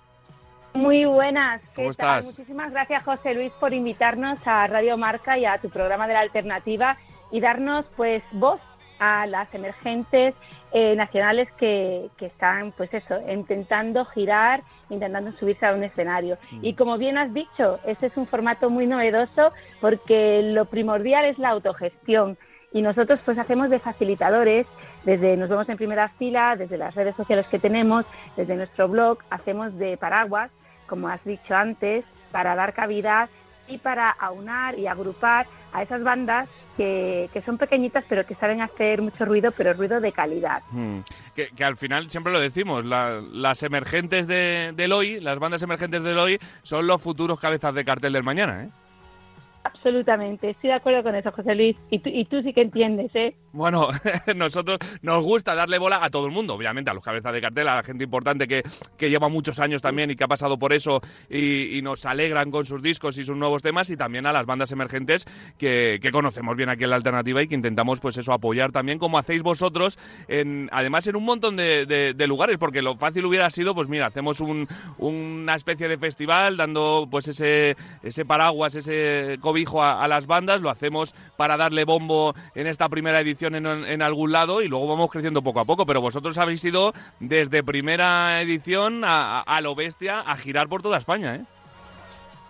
Muy 0.74 1.06
buenas. 1.06 1.62
¿qué 1.62 1.84
¿Cómo 1.84 1.94
tal? 1.94 2.20
estás? 2.20 2.26
Muchísimas 2.40 2.72
gracias, 2.72 3.06
José 3.06 3.36
Luis, 3.36 3.52
por 3.60 3.72
invitarnos 3.72 4.40
a 4.46 4.66
Radio 4.66 4.98
Marca 4.98 5.38
y 5.38 5.46
a 5.46 5.60
tu 5.60 5.70
programa 5.70 6.08
de 6.08 6.16
la 6.16 6.22
alternativa 6.22 6.98
y 7.32 7.40
darnos 7.40 7.86
pues 7.96 8.24
voz 8.32 8.60
a 8.98 9.28
las 9.28 9.54
emergentes 9.54 10.34
eh, 10.72 10.96
nacionales 10.96 11.48
que, 11.54 12.10
que 12.18 12.26
están 12.26 12.72
pues 12.72 12.92
eso, 12.92 13.20
intentando 13.30 14.04
girar, 14.06 14.64
intentando 14.90 15.32
subirse 15.34 15.68
a 15.68 15.74
un 15.74 15.84
escenario. 15.84 16.40
Y 16.64 16.74
como 16.74 16.98
bien 16.98 17.20
has 17.20 17.32
dicho, 17.36 17.80
este 17.86 18.08
es 18.08 18.18
un 18.18 18.26
formato 18.26 18.72
muy 18.72 18.88
novedoso 18.88 19.52
porque 19.80 20.42
lo 20.42 20.66
primordial 20.66 21.26
es 21.26 21.38
la 21.38 21.50
autogestión 21.50 22.36
y 22.72 22.82
nosotros 22.82 23.20
pues 23.26 23.38
hacemos 23.38 23.70
de 23.70 23.80
facilitadores, 23.80 24.68
desde 25.04 25.38
nos 25.38 25.50
vemos 25.50 25.68
en 25.70 25.78
primera 25.78 26.10
fila, 26.10 26.56
desde 26.58 26.78
las 26.78 26.94
redes 26.96 27.16
sociales 27.16 27.46
que 27.48 27.60
tenemos, 27.60 28.06
desde 28.36 28.56
nuestro 28.56 28.88
blog, 28.88 29.20
hacemos 29.30 29.78
de 29.78 29.98
paraguas, 29.98 30.52
como 30.88 31.08
has 31.08 31.24
dicho 31.24 31.56
antes, 31.56 32.06
para 32.32 32.56
dar 32.56 32.74
cavidad 32.74 33.30
y 33.68 33.78
para 33.78 34.10
aunar 34.10 34.78
y 34.78 34.88
agrupar 34.88 35.46
a 35.74 35.84
esas 35.84 36.04
bandas 36.04 36.50
que, 36.76 37.30
que 37.34 37.42
son 37.42 37.58
pequeñitas 37.58 38.04
pero 38.10 38.26
que 38.26 38.34
saben 38.36 38.62
hacer 38.62 39.02
mucho 39.02 39.26
ruido, 39.26 39.52
pero 39.52 39.74
ruido 39.74 40.00
de 40.00 40.12
calidad. 40.12 40.62
Hmm. 40.72 41.00
Que, 41.36 41.50
que 41.50 41.64
al 41.64 41.78
final 41.78 42.10
siempre 42.10 42.32
lo 42.34 42.40
decimos, 42.40 42.86
la- 42.86 43.22
las 43.32 43.62
emergentes 43.64 44.28
de, 44.28 44.74
del 44.76 44.92
hoy, 44.92 45.20
las 45.20 45.38
bandas 45.40 45.62
emergentes 45.62 46.02
del 46.04 46.18
hoy, 46.18 46.40
son 46.64 46.88
los 46.88 47.02
futuros 47.02 47.40
cabezas 47.40 47.74
de 47.74 47.86
cartel 47.86 48.14
del 48.14 48.24
mañana, 48.24 48.64
¿eh? 48.64 48.70
Absolutamente, 49.82 50.50
estoy 50.50 50.72
de 50.72 50.76
acuerdo 50.76 51.04
con 51.04 51.16
eso, 51.16 51.32
José 51.32 51.56
Luis. 51.56 51.78
Y 51.90 52.00
tú, 52.00 52.10
y 52.10 52.26
tú 52.26 52.42
sí 52.42 52.54
que 52.54 52.62
entiendes, 52.64 53.16
¿eh? 53.16 53.36
Bueno, 53.52 53.88
nosotros 54.36 54.78
nos 55.02 55.24
gusta 55.24 55.56
darle 55.56 55.80
bola 55.80 56.04
a 56.04 56.10
todo 56.10 56.28
el 56.28 56.32
mundo, 56.32 56.54
obviamente, 56.54 56.92
a 56.92 56.94
los 56.94 57.04
cabezas 57.04 57.34
de 57.34 57.42
cartel, 57.42 57.68
a 57.68 57.76
la 57.78 57.84
gente 57.84 58.04
importante 58.04 58.48
que, 58.48 58.62
que 58.98 59.10
lleva 59.10 59.28
muchos 59.28 59.60
años 59.60 59.82
también 59.82 60.12
y 60.12 60.16
que 60.16 60.24
ha 60.24 60.28
pasado 60.28 60.60
por 60.60 60.72
eso 60.72 61.02
y, 61.30 61.80
nos 61.82 62.06
alegran 62.06 62.52
con 62.52 62.66
sus 62.66 62.82
discos 62.84 63.18
y 63.18 63.24
sus 63.24 63.36
nuevos 63.38 63.62
temas, 63.64 63.90
y 63.90 63.98
también 63.98 64.26
a 64.26 64.34
las 64.34 64.46
bandas 64.46 64.72
emergentes 64.72 65.26
que, 65.58 65.98
que 66.02 66.12
conocemos 66.12 66.56
bien 66.58 66.70
aquí 66.70 66.84
en 66.84 66.90
la 66.92 66.98
alternativa 66.98 67.42
y 67.42 67.48
que 67.48 67.56
intentamos, 67.56 68.00
pues 68.02 68.18
eso, 68.18 68.34
apoyar 68.34 68.72
también, 68.72 69.00
como 69.00 69.18
hacéis 69.18 69.42
vosotros, 69.42 69.98
en, 70.28 70.70
además 70.72 71.08
en 71.08 71.16
un 71.16 71.24
montón 71.24 71.56
de, 71.56 71.86
de- 71.86 72.14
de 72.14 72.28
lugares, 72.28 72.58
porque 72.58 72.82
lo 72.82 72.98
fácil 72.98 73.26
hubiera 73.26 73.50
sido, 73.50 73.74
pues 73.74 73.88
mira, 73.88 74.08
hacemos 74.08 74.42
un- 74.42 74.68
una 74.98 75.56
especie 75.56 75.88
de 75.88 75.98
festival 75.98 76.58
dando 76.58 77.08
pues 77.10 77.28
ese, 77.30 77.76
ese 78.04 78.26
paraguas, 78.26 78.76
ese 78.76 79.38
cobijo 79.42 79.82
a, 79.82 80.04
a 80.04 80.08
las 80.08 80.28
bandas, 80.28 80.62
lo 80.62 80.70
hacemos 80.70 81.16
para 81.38 81.56
darle 81.58 81.86
bombo 81.86 82.36
en 82.54 82.68
esta 82.68 82.90
primera 82.90 83.22
edición 83.22 83.39
en, 83.48 83.66
en 83.66 84.02
algún 84.02 84.32
lado 84.32 84.62
y 84.62 84.68
luego 84.68 84.88
vamos 84.88 85.10
creciendo 85.12 85.42
poco 85.42 85.60
a 85.60 85.66
poco, 85.66 85.86
pero 85.86 86.02
vosotros 86.02 86.38
habéis 86.38 86.64
ido 86.66 86.94
desde 87.20 87.64
primera 87.64 88.42
edición 88.42 89.04
a, 89.04 89.42
a- 89.42 89.62
lo 89.62 89.76
bestia 89.76 90.20
a 90.22 90.36
girar 90.38 90.68
por 90.68 90.82
toda 90.82 90.98
España, 90.98 91.36
¿eh? 91.36 91.42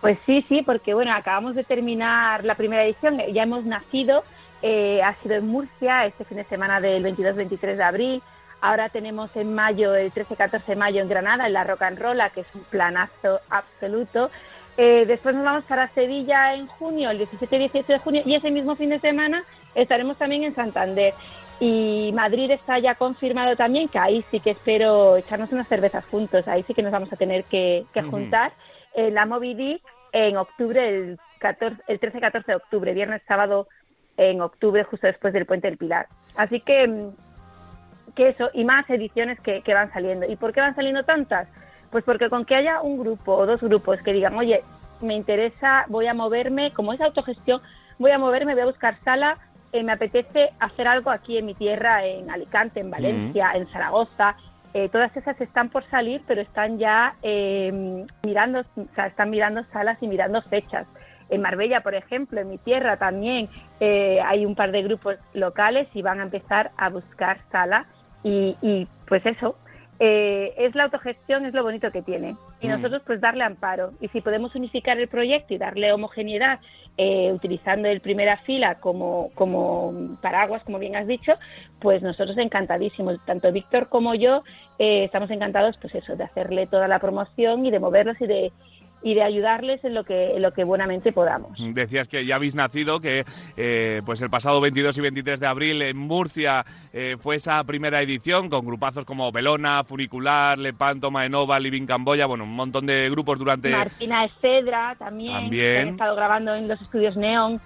Pues 0.00 0.18
sí, 0.26 0.44
sí, 0.48 0.62
porque 0.62 0.94
bueno, 0.94 1.12
acabamos 1.12 1.54
de 1.54 1.64
terminar 1.64 2.44
la 2.44 2.54
primera 2.54 2.84
edición, 2.84 3.20
eh, 3.20 3.32
ya 3.32 3.42
hemos 3.42 3.64
nacido, 3.64 4.24
eh, 4.62 5.02
ha 5.02 5.14
sido 5.22 5.34
en 5.34 5.46
Murcia 5.46 6.06
este 6.06 6.24
fin 6.24 6.38
de 6.38 6.44
semana 6.44 6.80
del 6.80 7.04
22-23 7.04 7.76
de 7.76 7.82
abril, 7.82 8.22
ahora 8.62 8.88
tenemos 8.88 9.34
en 9.36 9.54
mayo, 9.54 9.94
el 9.94 10.10
13-14 10.12 10.64
de 10.64 10.76
mayo 10.76 11.02
en 11.02 11.08
Granada, 11.08 11.46
en 11.46 11.52
la 11.52 11.64
Rock 11.64 11.82
and 11.82 11.98
Rolla, 11.98 12.30
que 12.30 12.40
es 12.40 12.46
un 12.54 12.62
planazo 12.64 13.40
absoluto. 13.50 14.30
Eh, 14.78 15.04
después 15.06 15.34
nos 15.34 15.44
vamos 15.44 15.64
para 15.64 15.88
Sevilla 15.88 16.54
en 16.54 16.66
junio, 16.66 17.10
el 17.10 17.18
17 17.18 17.56
y 17.56 17.58
18 17.58 17.92
de 17.92 17.98
junio, 17.98 18.22
y 18.24 18.34
ese 18.34 18.50
mismo 18.50 18.76
fin 18.76 18.88
de 18.90 19.00
semana 19.00 19.44
estaremos 19.74 20.16
también 20.16 20.44
en 20.44 20.54
Santander. 20.54 21.14
Y 21.60 22.10
Madrid 22.14 22.50
está 22.50 22.78
ya 22.78 22.94
confirmado 22.94 23.54
también, 23.54 23.88
que 23.88 23.98
ahí 23.98 24.24
sí 24.30 24.40
que 24.40 24.52
espero 24.52 25.18
echarnos 25.18 25.52
unas 25.52 25.68
cervezas 25.68 26.06
juntos, 26.06 26.48
ahí 26.48 26.62
sí 26.62 26.72
que 26.72 26.82
nos 26.82 26.92
vamos 26.92 27.12
a 27.12 27.16
tener 27.16 27.44
que, 27.44 27.84
juntar 28.10 28.52
en 28.94 29.14
la 29.14 29.26
Moby 29.26 29.54
Dick 29.54 29.82
en 30.12 30.38
octubre, 30.38 30.88
el, 30.88 31.18
14 31.38 31.82
el 31.86 32.00
13-14 32.00 32.46
de 32.46 32.54
octubre, 32.54 32.94
viernes, 32.94 33.22
sábado 33.28 33.68
en 34.16 34.40
octubre, 34.40 34.84
justo 34.84 35.06
después 35.06 35.34
del 35.34 35.44
Puente 35.44 35.68
del 35.68 35.76
Pilar. 35.76 36.06
Así 36.34 36.60
que, 36.60 36.88
mm, 36.88 38.14
que 38.14 38.28
eso, 38.30 38.48
y 38.54 38.64
más 38.64 38.88
ediciones 38.88 39.38
que, 39.40 39.60
que 39.60 39.74
van 39.74 39.92
saliendo. 39.92 40.26
¿Y 40.26 40.36
por 40.36 40.54
qué 40.54 40.60
van 40.60 40.74
saliendo 40.74 41.04
tantas? 41.04 41.46
Pues 41.90 42.04
porque 42.04 42.30
con 42.30 42.46
que 42.46 42.54
haya 42.54 42.80
un 42.80 42.98
grupo 42.98 43.34
o 43.34 43.44
dos 43.44 43.60
grupos 43.60 44.00
que 44.02 44.14
digan, 44.14 44.34
oye, 44.34 44.62
me 45.02 45.14
interesa, 45.14 45.84
voy 45.88 46.06
a 46.06 46.14
moverme, 46.14 46.72
como 46.72 46.92
es 46.92 47.00
autogestión, 47.00 47.60
voy 47.98 48.12
a 48.12 48.18
moverme, 48.18 48.54
voy 48.54 48.62
a 48.62 48.66
buscar 48.66 48.96
sala, 49.04 49.38
eh, 49.72 49.82
me 49.82 49.92
apetece 49.92 50.50
hacer 50.58 50.88
algo 50.88 51.10
aquí 51.10 51.38
en 51.38 51.46
mi 51.46 51.54
tierra, 51.54 52.04
en 52.04 52.30
Alicante, 52.30 52.80
en 52.80 52.90
Valencia, 52.90 53.52
en 53.54 53.66
Zaragoza. 53.66 54.36
Eh, 54.72 54.88
todas 54.88 55.16
esas 55.16 55.40
están 55.40 55.68
por 55.68 55.84
salir, 55.90 56.22
pero 56.26 56.40
están 56.40 56.78
ya 56.78 57.14
eh, 57.22 58.04
mirando, 58.22 58.60
o 58.60 58.94
sea, 58.94 59.06
están 59.06 59.30
mirando 59.30 59.64
salas 59.72 60.02
y 60.02 60.08
mirando 60.08 60.42
fechas. 60.42 60.86
En 61.28 61.42
Marbella, 61.42 61.80
por 61.80 61.94
ejemplo, 61.94 62.40
en 62.40 62.48
mi 62.50 62.58
tierra 62.58 62.96
también 62.96 63.48
eh, 63.78 64.20
hay 64.24 64.44
un 64.44 64.54
par 64.54 64.72
de 64.72 64.82
grupos 64.82 65.16
locales 65.32 65.88
y 65.94 66.02
van 66.02 66.20
a 66.20 66.24
empezar 66.24 66.72
a 66.76 66.88
buscar 66.88 67.38
sala 67.52 67.86
y, 68.24 68.56
y, 68.60 68.88
pues 69.06 69.24
eso, 69.26 69.56
eh, 70.00 70.54
es 70.56 70.74
la 70.74 70.84
autogestión, 70.84 71.46
es 71.46 71.54
lo 71.54 71.62
bonito 71.62 71.90
que 71.92 72.02
tiene. 72.02 72.36
Y 72.60 72.66
Mm. 72.68 72.70
nosotros 72.72 73.02
pues 73.06 73.20
darle 73.20 73.44
amparo. 73.44 73.92
Y 74.00 74.08
si 74.08 74.20
podemos 74.20 74.54
unificar 74.54 74.98
el 74.98 75.08
proyecto 75.08 75.54
y 75.54 75.58
darle 75.58 75.92
homogeneidad 75.92 76.60
eh, 76.98 77.32
utilizando 77.32 77.88
el 77.88 78.00
primera 78.00 78.36
fila 78.38 78.74
como, 78.74 79.30
como 79.34 80.18
paraguas, 80.20 80.62
como 80.64 80.78
bien 80.78 80.96
has 80.96 81.06
dicho, 81.06 81.32
pues 81.80 82.02
nosotros 82.02 82.36
encantadísimos. 82.36 83.18
Tanto 83.24 83.50
Víctor 83.52 83.88
como 83.88 84.14
yo 84.14 84.42
eh, 84.78 85.04
estamos 85.04 85.30
encantados 85.30 85.78
pues 85.80 85.94
eso, 85.94 86.16
de 86.16 86.24
hacerle 86.24 86.66
toda 86.66 86.88
la 86.88 86.98
promoción 86.98 87.64
y 87.64 87.70
de 87.70 87.78
moverlos 87.80 88.20
y 88.20 88.26
de 88.26 88.52
y 89.02 89.14
de 89.14 89.22
ayudarles 89.22 89.82
en 89.84 89.94
lo 89.94 90.04
que 90.04 90.36
en 90.36 90.42
lo 90.42 90.52
que 90.52 90.64
buenamente 90.64 91.12
podamos. 91.12 91.52
Decías 91.74 92.06
que 92.08 92.24
ya 92.26 92.36
habéis 92.36 92.54
nacido, 92.54 93.00
que 93.00 93.24
eh, 93.56 94.02
pues 94.04 94.20
el 94.22 94.28
pasado 94.30 94.60
22 94.60 94.98
y 94.98 95.00
23 95.00 95.40
de 95.40 95.46
abril 95.46 95.82
en 95.82 95.96
Murcia 95.96 96.64
eh, 96.92 97.16
fue 97.18 97.36
esa 97.36 97.64
primera 97.64 98.02
edición 98.02 98.48
con 98.50 98.66
grupazos 98.66 99.04
como 99.04 99.32
Belona, 99.32 99.84
Funicular, 99.84 100.58
Lepanto, 100.58 101.10
Maenova, 101.10 101.58
Living 101.58 101.86
Camboya, 101.86 102.26
bueno, 102.26 102.44
un 102.44 102.54
montón 102.54 102.84
de 102.86 103.08
grupos 103.10 103.38
durante 103.38 103.70
Martina 103.70 104.24
Excedra 104.26 104.94
también, 104.98 105.32
También. 105.32 105.50
que 105.74 105.78
han 105.80 105.88
estado 105.88 106.14
grabando 106.16 106.54
en 106.54 106.68
los 106.68 106.80
estudios 106.82 107.16
Neon. 107.16 107.60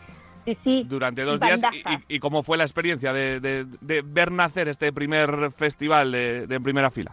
Sí, 0.45 0.59
sí. 0.63 0.85
durante 0.87 1.23
dos 1.23 1.41
días. 1.41 1.63
Y, 2.09 2.17
y 2.17 2.19
cómo 2.19 2.43
fue 2.43 2.59
la 2.59 2.65
experiencia 2.65 3.15
de, 3.15 3.41
de- 3.41 3.65
de 3.81 4.03
ver 4.03 4.31
nacer 4.31 4.69
este 4.69 4.93
primer 4.93 5.51
festival 5.53 6.13
de, 6.13 6.47
de 6.47 6.61
primera 6.61 6.91
fila? 6.91 7.13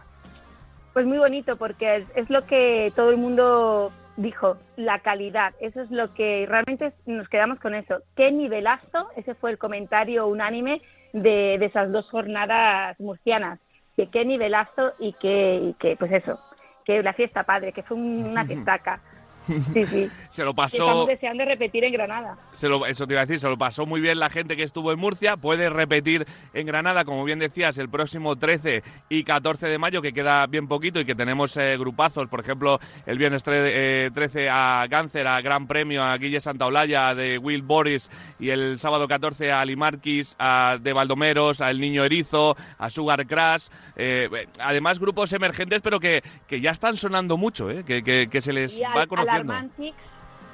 Pues 0.92 1.06
muy 1.06 1.16
bonito 1.16 1.56
porque 1.56 1.96
es, 1.96 2.04
es 2.14 2.28
lo 2.28 2.44
que 2.44 2.92
todo 2.94 3.10
el 3.10 3.16
mundo 3.16 3.90
dijo, 4.22 4.56
la 4.76 5.00
calidad. 5.00 5.54
Eso 5.60 5.82
es 5.82 5.90
lo 5.90 6.14
que 6.14 6.46
realmente 6.48 6.92
nos 7.06 7.28
quedamos 7.28 7.58
con 7.60 7.74
eso. 7.74 7.98
Qué 8.16 8.30
nivelazo, 8.30 9.08
ese 9.16 9.34
fue 9.34 9.50
el 9.50 9.58
comentario 9.58 10.26
unánime 10.26 10.80
de, 11.12 11.56
de 11.58 11.66
esas 11.66 11.92
dos 11.92 12.08
jornadas 12.10 12.98
murcianas. 13.00 13.58
Que 13.96 14.08
qué 14.08 14.24
nivelazo 14.24 14.92
y 14.98 15.12
que, 15.14 15.56
y 15.62 15.74
que 15.74 15.96
pues 15.96 16.10
eso, 16.12 16.40
que 16.84 17.02
la 17.02 17.12
fiesta 17.12 17.42
padre, 17.42 17.72
que 17.72 17.82
fue 17.82 17.96
un- 17.96 18.24
una 18.30 18.44
fiestaca. 18.46 19.00
Sí, 19.46 19.86
sí. 19.86 20.08
Se 20.28 20.44
lo 20.44 20.54
pasó. 20.54 20.76
estamos 20.84 21.06
deseando 21.08 21.44
repetir 21.44 21.84
en 21.84 21.92
Granada. 21.92 22.36
Se 22.52 22.68
lo, 22.68 22.86
eso 22.86 23.06
te 23.06 23.14
iba 23.14 23.22
a 23.22 23.26
decir, 23.26 23.38
se 23.38 23.48
lo 23.48 23.58
pasó 23.58 23.84
muy 23.86 24.00
bien 24.00 24.18
la 24.18 24.30
gente 24.30 24.56
que 24.56 24.62
estuvo 24.62 24.92
en 24.92 24.98
Murcia. 24.98 25.36
Puede 25.36 25.68
repetir 25.70 26.26
en 26.54 26.66
Granada, 26.66 27.04
como 27.04 27.24
bien 27.24 27.38
decías, 27.38 27.76
el 27.78 27.88
próximo 27.88 28.36
13 28.36 28.82
y 29.08 29.24
14 29.24 29.66
de 29.68 29.78
mayo, 29.78 30.00
que 30.02 30.12
queda 30.12 30.46
bien 30.46 30.68
poquito 30.68 31.00
y 31.00 31.04
que 31.04 31.14
tenemos 31.14 31.56
eh, 31.56 31.76
grupazos. 31.78 32.28
Por 32.28 32.40
ejemplo, 32.40 32.78
el 33.06 33.18
viernes 33.18 33.44
tre- 33.44 33.70
eh, 33.72 34.10
13 34.14 34.48
a 34.50 34.86
Cáncer, 34.88 35.26
a 35.26 35.40
Gran 35.40 35.66
Premio, 35.66 36.02
a 36.02 36.16
Guille 36.16 36.40
Santaolalla, 36.40 37.14
de 37.14 37.38
Will 37.38 37.62
Boris. 37.62 38.10
Y 38.38 38.50
el 38.50 38.78
sábado 38.78 39.06
14 39.08 39.52
a 39.52 39.64
Limarquis, 39.64 40.36
a 40.38 40.78
de 40.80 40.92
Baldomeros, 40.92 41.60
a 41.60 41.70
El 41.70 41.80
Niño 41.80 42.04
Erizo, 42.04 42.56
a 42.78 42.90
Sugar 42.90 43.26
Crash. 43.26 43.68
eh, 43.96 44.28
además, 44.60 44.98
grupos 44.98 45.32
emergentes, 45.32 45.82
pero 45.82 46.00
que, 46.00 46.22
que 46.46 46.60
ya 46.60 46.70
están 46.70 46.96
sonando 46.96 47.36
mucho, 47.36 47.70
eh, 47.70 47.84
que, 47.84 48.02
que- 48.02 48.28
que 48.30 48.40
se 48.40 48.52
les 48.52 48.80
va 48.80 49.02
al, 49.02 49.08
conociendo. 49.08 49.31
Alarmantix, 49.34 49.96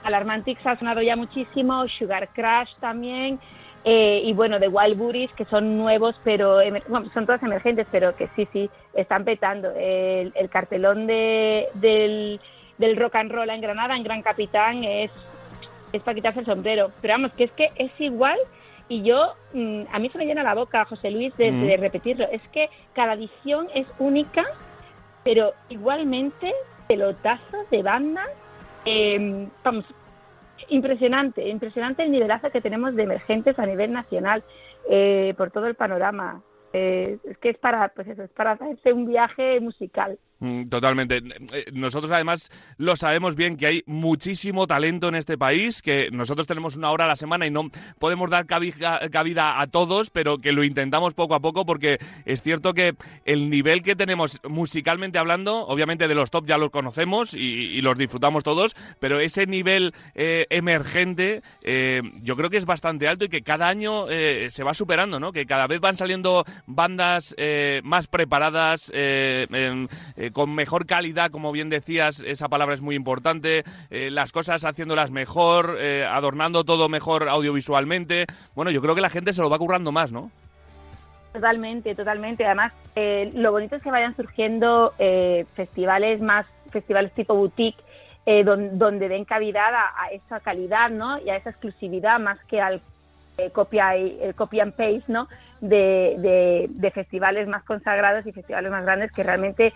Alarmantix 0.04 0.66
ha 0.66 0.76
sonado 0.76 1.02
ya 1.02 1.16
muchísimo, 1.16 1.86
Sugar 1.88 2.28
Crash 2.28 2.70
también, 2.80 3.38
eh, 3.84 4.22
y 4.24 4.32
bueno, 4.32 4.58
de 4.58 4.68
Wild 4.68 4.96
Buddies, 4.98 5.32
que 5.32 5.44
son 5.44 5.76
nuevos, 5.78 6.16
pero 6.24 6.56
bueno, 6.88 7.08
son 7.14 7.26
todas 7.26 7.42
emergentes, 7.42 7.86
pero 7.90 8.14
que 8.14 8.28
sí, 8.36 8.46
sí, 8.52 8.70
están 8.94 9.24
petando. 9.24 9.70
El, 9.76 10.32
el 10.34 10.48
cartelón 10.50 11.06
de, 11.06 11.66
del, 11.74 12.40
del 12.76 12.96
rock 12.96 13.14
and 13.16 13.30
roll 13.30 13.50
en 13.50 13.60
Granada, 13.60 13.96
en 13.96 14.02
Gran 14.02 14.22
Capitán, 14.22 14.84
es, 14.84 15.10
es 15.92 16.02
para 16.02 16.14
quitarse 16.14 16.40
el 16.40 16.46
sombrero. 16.46 16.90
Pero 17.00 17.14
vamos, 17.14 17.32
que 17.32 17.44
es 17.44 17.52
que 17.52 17.70
es 17.76 17.92
igual 18.00 18.38
y 18.88 19.02
yo, 19.02 19.34
mm, 19.52 19.82
a 19.92 19.98
mí 19.98 20.08
se 20.10 20.18
me 20.18 20.26
llena 20.26 20.42
la 20.42 20.54
boca, 20.54 20.84
José 20.84 21.10
Luis, 21.10 21.36
de, 21.36 21.52
Mm. 21.52 21.66
de 21.66 21.76
repetirlo. 21.76 22.26
Es 22.30 22.42
que 22.52 22.68
cada 22.94 23.14
edición 23.14 23.68
es 23.74 23.86
única, 23.98 24.44
pero 25.24 25.52
igualmente 25.68 26.52
pelotazo 26.88 27.58
de 27.70 27.82
banda. 27.82 28.24
Eh, 28.84 29.48
vamos, 29.64 29.84
impresionante, 30.68 31.48
impresionante 31.48 32.02
el 32.02 32.10
nivelazo 32.10 32.50
que 32.50 32.60
tenemos 32.60 32.94
de 32.94 33.04
emergentes 33.04 33.58
a 33.58 33.66
nivel 33.66 33.92
nacional 33.92 34.42
eh, 34.90 35.34
por 35.36 35.50
todo 35.50 35.66
el 35.66 35.74
panorama. 35.74 36.42
Eh, 36.72 37.18
es 37.24 37.38
que 37.38 37.50
es 37.50 37.58
para, 37.58 37.88
pues 37.88 38.08
eso, 38.08 38.22
es 38.22 38.30
para 38.30 38.52
hacerse 38.52 38.92
un 38.92 39.06
viaje 39.06 39.60
musical. 39.60 40.18
Mm, 40.40 40.68
Totalmente. 40.68 41.16
Eh, 41.52 41.64
Nosotros 41.72 42.12
además 42.12 42.50
lo 42.76 42.94
sabemos 42.94 43.34
bien 43.34 43.56
que 43.56 43.66
hay 43.66 43.82
muchísimo 43.86 44.66
talento 44.66 45.08
en 45.08 45.16
este 45.16 45.36
país, 45.36 45.82
que 45.82 46.10
nosotros 46.12 46.46
tenemos 46.46 46.76
una 46.76 46.90
hora 46.92 47.06
a 47.06 47.08
la 47.08 47.16
semana 47.16 47.46
y 47.46 47.50
no 47.50 47.70
podemos 47.98 48.30
dar 48.30 48.46
cabida, 48.46 49.60
a 49.60 49.66
todos, 49.66 50.10
pero 50.10 50.38
que 50.38 50.52
lo 50.52 50.62
intentamos 50.62 51.14
poco 51.14 51.34
a 51.34 51.40
poco 51.40 51.66
porque 51.66 51.98
es 52.24 52.42
cierto 52.42 52.72
que 52.72 52.94
el 53.24 53.50
nivel 53.50 53.82
que 53.82 53.96
tenemos 53.96 54.40
musicalmente 54.48 55.18
hablando, 55.18 55.66
obviamente 55.66 56.06
de 56.06 56.14
los 56.14 56.30
top 56.30 56.46
ya 56.46 56.56
los 56.56 56.70
conocemos 56.70 57.34
y, 57.34 57.38
y 57.40 57.80
los 57.80 57.98
disfrutamos 57.98 58.44
todos, 58.44 58.76
pero 59.00 59.18
ese 59.20 59.46
nivel 59.46 59.92
eh, 60.14 60.46
emergente 60.50 61.42
eh, 61.62 62.02
yo 62.22 62.36
creo 62.36 62.50
que 62.50 62.58
es 62.58 62.66
bastante 62.66 63.08
alto 63.08 63.24
y 63.24 63.28
que 63.28 63.42
cada 63.42 63.68
año 63.68 64.08
eh, 64.08 64.48
se 64.50 64.62
va 64.62 64.74
superando, 64.74 65.18
¿no? 65.18 65.32
Que 65.32 65.46
cada 65.46 65.66
vez 65.66 65.80
van 65.80 65.96
saliendo 65.96 66.44
bandas 66.66 67.34
eh, 67.38 67.80
más 67.84 68.06
preparadas, 68.06 68.90
eh, 68.94 69.46
em, 69.50 69.88
eh, 70.28 70.32
con 70.32 70.54
mejor 70.54 70.86
calidad, 70.86 71.30
como 71.30 71.52
bien 71.52 71.70
decías, 71.70 72.20
esa 72.20 72.48
palabra 72.48 72.74
es 72.74 72.82
muy 72.82 72.94
importante, 72.94 73.64
eh, 73.90 74.10
las 74.10 74.32
cosas 74.32 74.64
haciéndolas 74.64 75.10
mejor, 75.10 75.76
eh, 75.78 76.04
adornando 76.04 76.64
todo 76.64 76.88
mejor 76.88 77.28
audiovisualmente. 77.28 78.26
Bueno, 78.54 78.70
yo 78.70 78.80
creo 78.80 78.94
que 78.94 79.00
la 79.00 79.10
gente 79.10 79.32
se 79.32 79.42
lo 79.42 79.50
va 79.50 79.58
currando 79.58 79.92
más, 79.92 80.12
¿no? 80.12 80.30
Totalmente, 81.32 81.94
totalmente. 81.94 82.44
Además, 82.44 82.72
lo 83.34 83.52
bonito 83.52 83.76
es 83.76 83.82
que 83.82 83.90
vayan 83.90 84.16
surgiendo 84.16 84.94
festivales 85.54 86.20
más, 86.20 86.46
festivales 86.70 87.12
tipo 87.12 87.34
boutique, 87.34 87.78
eh, 88.26 88.42
don- 88.42 88.78
donde 88.78 89.08
den 89.08 89.24
cavidad 89.24 89.72
a, 89.74 90.08
esa 90.10 90.40
calidad, 90.40 90.90
¿no? 90.90 91.18
Y 91.20 91.30
a 91.30 91.36
esa 91.36 91.50
exclusividad 91.50 92.18
más 92.18 92.38
que 92.46 92.60
al 92.60 92.80
copia 93.52 93.96
y 93.96 94.18
copy 94.34 94.58
and 94.58 94.72
paste, 94.72 95.04
¿no? 95.08 95.28
De 95.60 96.90
festivales 96.92 97.46
más 97.46 97.62
consagrados 97.62 98.26
y 98.26 98.32
festivales 98.32 98.70
más 98.72 98.84
grandes 98.84 99.12
que 99.12 99.22
realmente 99.22 99.74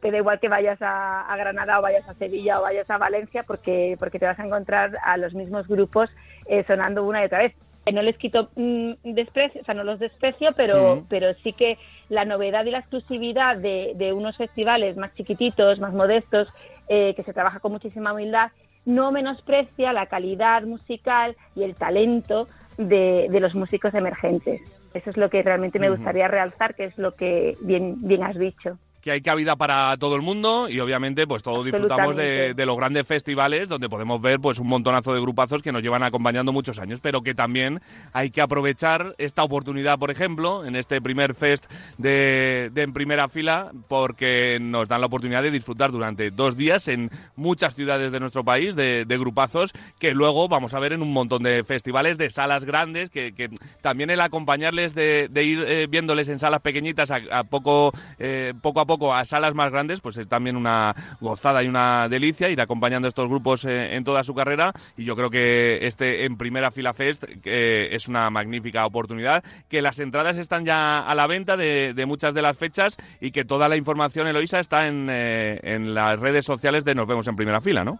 te 0.00 0.10
da 0.10 0.18
igual 0.18 0.40
que 0.40 0.48
vayas 0.48 0.80
a, 0.80 1.22
a 1.22 1.36
Granada 1.36 1.78
o 1.78 1.82
vayas 1.82 2.08
a 2.08 2.14
Sevilla 2.14 2.58
o 2.58 2.62
vayas 2.62 2.88
a 2.90 2.98
Valencia 2.98 3.42
porque 3.44 3.96
porque 3.98 4.18
te 4.18 4.26
vas 4.26 4.38
a 4.38 4.44
encontrar 4.44 4.98
a 5.02 5.16
los 5.16 5.34
mismos 5.34 5.66
grupos 5.66 6.10
eh, 6.46 6.64
sonando 6.66 7.04
una 7.04 7.22
y 7.22 7.26
otra 7.26 7.38
vez. 7.38 7.54
No 7.92 8.00
les 8.00 8.16
quito 8.16 8.50
mm, 8.56 8.92
desprecio, 9.02 9.60
o 9.60 9.64
sea, 9.64 9.74
no 9.74 9.84
los 9.84 9.98
desprecio, 9.98 10.52
pero, 10.56 10.94
Ujú. 10.94 11.06
pero 11.08 11.34
sí 11.42 11.52
que 11.52 11.78
la 12.08 12.24
novedad 12.24 12.64
y 12.64 12.70
la 12.70 12.78
exclusividad 12.78 13.58
de, 13.58 13.92
de 13.96 14.12
unos 14.14 14.36
festivales 14.38 14.96
más 14.96 15.12
chiquititos, 15.14 15.78
más 15.80 15.92
modestos, 15.92 16.48
eh, 16.88 17.14
que 17.14 17.22
se 17.24 17.34
trabaja 17.34 17.60
con 17.60 17.72
muchísima 17.72 18.14
humildad, 18.14 18.50
no 18.86 19.12
menosprecia 19.12 19.92
la 19.92 20.06
calidad 20.06 20.62
musical 20.62 21.36
y 21.54 21.62
el 21.64 21.76
talento 21.76 22.48
de, 22.78 23.28
de 23.30 23.40
los 23.40 23.54
músicos 23.54 23.92
emergentes. 23.94 24.62
Eso 24.94 25.10
es 25.10 25.16
lo 25.16 25.28
que 25.28 25.42
realmente 25.42 25.78
me 25.78 25.90
gustaría 25.90 26.28
realzar, 26.28 26.74
que 26.74 26.84
es 26.84 26.96
lo 26.96 27.12
que 27.12 27.56
bien, 27.60 27.96
bien 28.00 28.22
has 28.22 28.38
dicho. 28.38 28.78
Que 29.04 29.10
hay 29.10 29.20
cabida 29.20 29.54
para 29.54 29.94
todo 29.98 30.16
el 30.16 30.22
mundo 30.22 30.66
y 30.70 30.80
obviamente 30.80 31.26
pues 31.26 31.42
todos 31.42 31.62
disfrutamos 31.62 32.16
de, 32.16 32.54
los 32.56 32.76
grandes 32.78 33.06
festivales 33.06 33.68
donde 33.68 33.90
podemos 33.90 34.18
ver 34.18 34.40
pues 34.40 34.58
un 34.58 34.66
montonazo 34.66 35.12
de 35.12 35.20
grupazos 35.20 35.60
que 35.60 35.72
nos 35.72 35.82
llevan 35.82 36.02
acompañando 36.02 36.54
muchos 36.54 36.78
años, 36.78 37.02
pero 37.02 37.20
que 37.20 37.34
también 37.34 37.82
hay 38.14 38.30
que 38.30 38.40
aprovechar 38.40 39.14
esta 39.18 39.42
oportunidad, 39.42 39.98
por 39.98 40.10
ejemplo, 40.10 40.64
en 40.64 40.74
este 40.74 41.02
primer 41.02 41.34
fest 41.34 41.70
de, 41.98 42.70
de 42.72 42.80
en 42.80 42.94
primera 42.94 43.28
fila, 43.28 43.72
porque 43.88 44.56
nos 44.58 44.88
dan 44.88 45.02
la 45.02 45.08
oportunidad 45.08 45.42
de 45.42 45.50
disfrutar 45.50 45.92
durante 45.92 46.30
dos 46.30 46.56
días 46.56 46.88
en 46.88 47.10
muchas 47.36 47.74
ciudades 47.74 48.10
de 48.10 48.20
nuestro 48.20 48.42
país 48.42 48.74
de, 48.74 49.04
de 49.04 49.18
grupazos 49.18 49.74
que 49.98 50.14
luego 50.14 50.48
vamos 50.48 50.72
a 50.72 50.78
ver 50.78 50.94
en 50.94 51.02
un 51.02 51.12
montón 51.12 51.42
de 51.42 51.62
festivales, 51.64 52.16
de 52.16 52.30
salas 52.30 52.64
grandes, 52.64 53.10
que, 53.10 53.34
que 53.34 53.50
también 53.82 54.08
el 54.08 54.22
acompañarles 54.22 54.94
de, 54.94 55.28
de 55.30 55.44
ir 55.44 55.62
eh, 55.68 55.86
viéndoles 55.90 56.30
en 56.30 56.38
salas 56.38 56.62
pequeñitas 56.62 57.10
a, 57.10 57.20
a 57.30 57.44
poco, 57.44 57.92
eh, 58.18 58.54
poco 58.62 58.80
a 58.80 58.86
poco 58.86 58.93
a 59.14 59.24
salas 59.24 59.54
más 59.54 59.70
grandes, 59.70 60.00
pues 60.00 60.16
es 60.18 60.28
también 60.28 60.56
una 60.56 60.94
gozada 61.20 61.62
y 61.62 61.68
una 61.68 62.08
delicia 62.08 62.48
ir 62.48 62.60
acompañando 62.60 63.06
a 63.06 63.10
estos 63.10 63.28
grupos 63.28 63.64
eh, 63.64 63.96
en 63.96 64.04
toda 64.04 64.22
su 64.22 64.34
carrera 64.34 64.72
y 64.96 65.04
yo 65.04 65.16
creo 65.16 65.30
que 65.30 65.86
este 65.86 66.24
en 66.24 66.36
primera 66.36 66.70
fila 66.70 66.94
fest 66.94 67.24
eh, 67.44 67.88
es 67.92 68.08
una 68.08 68.30
magnífica 68.30 68.86
oportunidad, 68.86 69.44
que 69.68 69.82
las 69.82 69.98
entradas 69.98 70.38
están 70.38 70.64
ya 70.64 71.00
a 71.00 71.14
la 71.14 71.26
venta 71.26 71.56
de, 71.56 71.92
de 71.94 72.06
muchas 72.06 72.34
de 72.34 72.42
las 72.42 72.56
fechas 72.56 72.96
y 73.20 73.30
que 73.30 73.44
toda 73.44 73.68
la 73.68 73.76
información, 73.76 74.26
Eloisa, 74.26 74.60
está 74.60 74.86
en, 74.86 75.08
eh, 75.10 75.60
en 75.62 75.94
las 75.94 76.18
redes 76.20 76.44
sociales 76.44 76.84
de 76.84 76.94
Nos 76.94 77.06
Vemos 77.06 77.26
en 77.26 77.36
Primera 77.36 77.60
Fila, 77.60 77.84
¿no? 77.84 77.98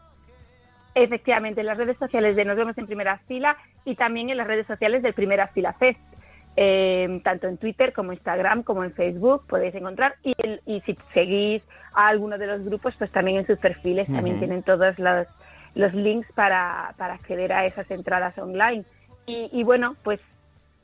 Efectivamente, 0.95 1.61
en 1.61 1.67
las 1.67 1.77
redes 1.77 1.97
sociales 1.99 2.37
de 2.37 2.45
Nos 2.45 2.57
vemos 2.57 2.79
en 2.79 2.87
primera 2.87 3.19
fila 3.27 3.57
y 3.85 3.97
también 3.97 4.31
en 4.31 4.37
las 4.37 4.47
redes 4.47 4.67
sociales 4.67 5.03
del 5.03 5.13
Primera 5.13 5.49
Fila 5.49 5.73
Fest. 5.73 5.99
Eh, 6.57 7.21
tanto 7.25 7.49
en 7.49 7.57
Twitter 7.57 7.93
como 7.93 8.13
Instagram 8.13 8.63
como 8.63 8.85
en 8.85 8.93
Facebook 8.93 9.45
podéis 9.49 9.75
encontrar. 9.75 10.15
Y, 10.23 10.35
el- 10.39 10.61
y 10.67 10.81
si 10.83 10.97
seguís 11.13 11.63
a 11.95 12.09
alguno 12.09 12.39
de 12.39 12.47
los 12.47 12.65
grupos 12.65 12.95
pues 12.97 13.11
también 13.11 13.39
en 13.39 13.47
sus 13.47 13.59
perfiles 13.59 14.07
también 14.07 14.39
tienen 14.39 14.63
todos 14.63 14.99
los, 14.99 15.27
los 15.75 15.93
links 15.95 16.31
para, 16.33 16.95
para 16.97 17.15
acceder 17.15 17.53
a 17.53 17.65
esas 17.67 17.91
entradas 17.91 18.37
online. 18.39 18.85
Y, 19.27 19.49
y 19.53 19.65
bueno 19.65 19.97
pues 20.05 20.21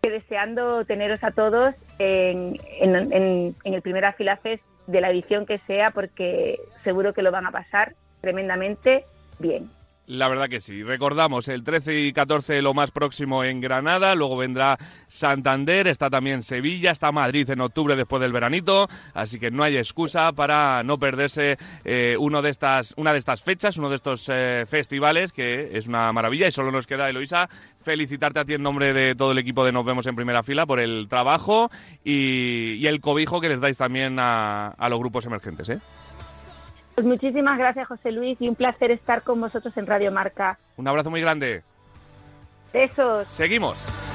deseando 0.03 0.85
teneros 0.87 1.23
a 1.23 1.31
todos 1.31 1.75
en, 1.99 2.59
en, 2.81 2.97
en- 3.13 3.55
en 3.65 3.75
el 3.75 3.83
Primera 3.83 4.13
Fila 4.15 4.37
Fest 4.39 4.63
de 4.87 5.01
la 5.01 5.11
edición 5.11 5.47
que 5.47 5.59
sea, 5.67 5.91
porque 5.93 6.59
seguro 6.85 7.13
que 7.13 7.23
lo 7.23 7.31
van 7.31 7.47
a 7.47 7.51
pasar 7.53 7.95
tremendamente 8.23 9.05
bien. 9.39 9.71
La 10.11 10.27
verdad 10.27 10.49
que 10.49 10.59
sí. 10.59 10.83
Recordamos 10.83 11.47
el 11.47 11.63
13 11.63 12.01
y 12.01 12.13
14 12.13 12.63
lo 12.63 12.75
más 12.75 12.91
próximo 12.91 13.45
en 13.45 13.61
Granada, 13.61 14.17
luego 14.17 14.37
vendrá 14.37 14.77
Santander, 15.07 15.87
está 15.87 16.11
también 16.11 16.43
Sevilla, 16.43 16.91
está 16.91 17.13
Madrid 17.13 17.49
en 17.49 17.61
octubre 17.61 17.95
después 17.95 18.21
del 18.21 18.33
veranito, 18.33 18.89
así 19.15 19.39
que 19.39 19.53
no 19.53 19.63
hay 19.63 19.77
excusa 19.77 20.33
para 20.33 20.83
no 20.83 20.99
perderse 20.99 21.59
eh, 21.85 22.17
uno 22.19 22.43
de 22.43 22.51
estas, 22.51 22.93
una 22.97 23.13
de 23.13 23.21
estas 23.21 23.41
fechas, 23.41 23.77
uno 23.77 23.89
de 23.89 23.95
estos 23.95 24.29
eh, 24.33 24.65
festivales, 24.67 25.33
que 25.33 25.79
es 25.79 25.87
una 25.87 26.13
maravilla 26.13 26.49
y 26.49 26.51
solo 26.51 26.73
nos 26.73 26.89
queda, 26.89 27.09
Eloisa, 27.09 27.49
felicitarte 27.81 28.41
a 28.41 28.45
ti 28.45 28.55
en 28.55 28.65
nombre 28.65 28.93
de 28.93 29.15
todo 29.15 29.31
el 29.31 29.39
equipo 29.39 29.65
de 29.65 29.71
Nos 29.71 29.85
Vemos 29.85 30.09
en 30.09 30.17
Primera 30.17 30.43
Fila 30.43 30.67
por 30.67 30.81
el 30.81 31.07
trabajo 31.09 31.71
y, 32.03 32.85
el 32.85 33.01
cobijo 33.01 33.41
que 33.41 33.49
les 33.49 33.61
dais 33.61 33.77
también 33.77 34.19
a, 34.19 34.71
a 34.71 34.89
los 34.89 34.99
grupos 34.99 35.25
emergentes. 35.25 35.69
¿eh? 35.69 35.79
Pues 36.95 37.07
muchísimas 37.07 37.59
gracias, 37.59 37.89
José 37.89 38.13
Luis, 38.13 38.41
y 38.41 38.49
un 38.49 38.55
placer 38.55 38.91
estar 38.91 39.23
con 39.23 39.41
vosotros 39.41 39.77
en 39.77 39.87
Radio 39.87 40.13
Marca. 40.13 40.59
Un 40.77 40.89
abrazo 40.89 41.11
muy 41.11 41.21
grande. 41.21 41.63
Besos. 42.73 43.29
Seguimos. 43.29 44.10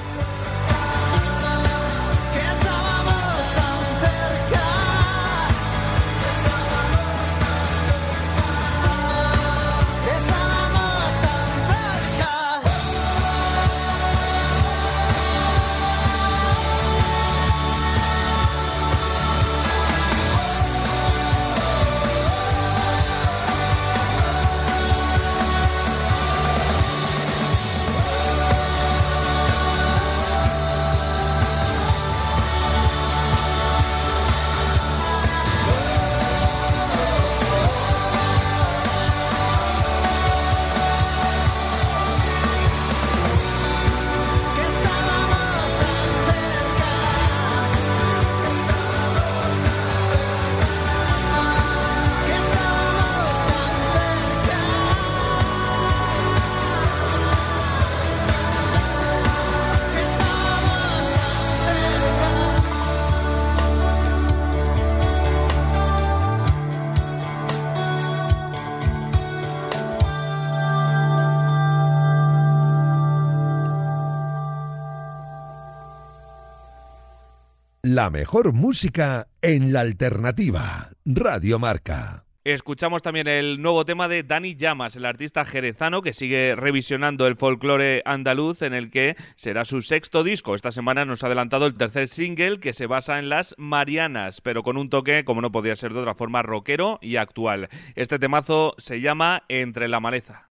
La 77.95 78.09
mejor 78.09 78.51
música 78.51 79.29
en 79.41 79.71
la 79.71 79.79
alternativa. 79.79 80.89
Radio 81.05 81.59
Marca. 81.59 82.25
Escuchamos 82.43 83.01
también 83.01 83.29
el 83.29 83.61
nuevo 83.61 83.85
tema 83.85 84.09
de 84.09 84.21
Dani 84.21 84.57
Llamas, 84.57 84.97
el 84.97 85.05
artista 85.05 85.45
jerezano 85.45 86.01
que 86.01 86.11
sigue 86.11 86.57
revisionando 86.57 87.25
el 87.25 87.37
folclore 87.37 88.01
andaluz 88.03 88.63
en 88.63 88.73
el 88.73 88.91
que 88.91 89.15
será 89.37 89.63
su 89.63 89.81
sexto 89.81 90.25
disco. 90.25 90.55
Esta 90.55 90.73
semana 90.73 91.05
nos 91.05 91.23
ha 91.23 91.27
adelantado 91.27 91.67
el 91.67 91.77
tercer 91.77 92.09
single 92.09 92.59
que 92.59 92.73
se 92.73 92.85
basa 92.85 93.17
en 93.17 93.29
las 93.29 93.55
Marianas, 93.57 94.41
pero 94.41 94.61
con 94.61 94.75
un 94.75 94.89
toque, 94.89 95.23
como 95.23 95.39
no 95.39 95.53
podía 95.53 95.77
ser 95.77 95.93
de 95.93 95.99
otra 95.99 96.15
forma, 96.15 96.41
rockero 96.41 96.99
y 97.01 97.15
actual. 97.15 97.69
Este 97.95 98.19
temazo 98.19 98.75
se 98.77 98.99
llama 98.99 99.43
Entre 99.47 99.87
la 99.87 100.01
maleza. 100.01 100.49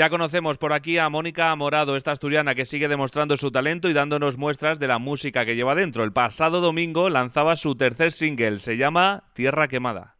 Ya 0.00 0.08
conocemos 0.08 0.56
por 0.56 0.72
aquí 0.72 0.96
a 0.96 1.10
Mónica 1.10 1.54
Morado, 1.54 1.94
esta 1.94 2.12
asturiana 2.12 2.54
que 2.54 2.64
sigue 2.64 2.88
demostrando 2.88 3.36
su 3.36 3.50
talento 3.50 3.86
y 3.86 3.92
dándonos 3.92 4.38
muestras 4.38 4.78
de 4.78 4.86
la 4.86 4.98
música 4.98 5.44
que 5.44 5.56
lleva 5.56 5.74
dentro. 5.74 6.04
El 6.04 6.12
pasado 6.14 6.62
domingo 6.62 7.10
lanzaba 7.10 7.54
su 7.54 7.74
tercer 7.74 8.10
single, 8.10 8.60
se 8.60 8.78
llama 8.78 9.24
Tierra 9.34 9.68
Quemada. 9.68 10.16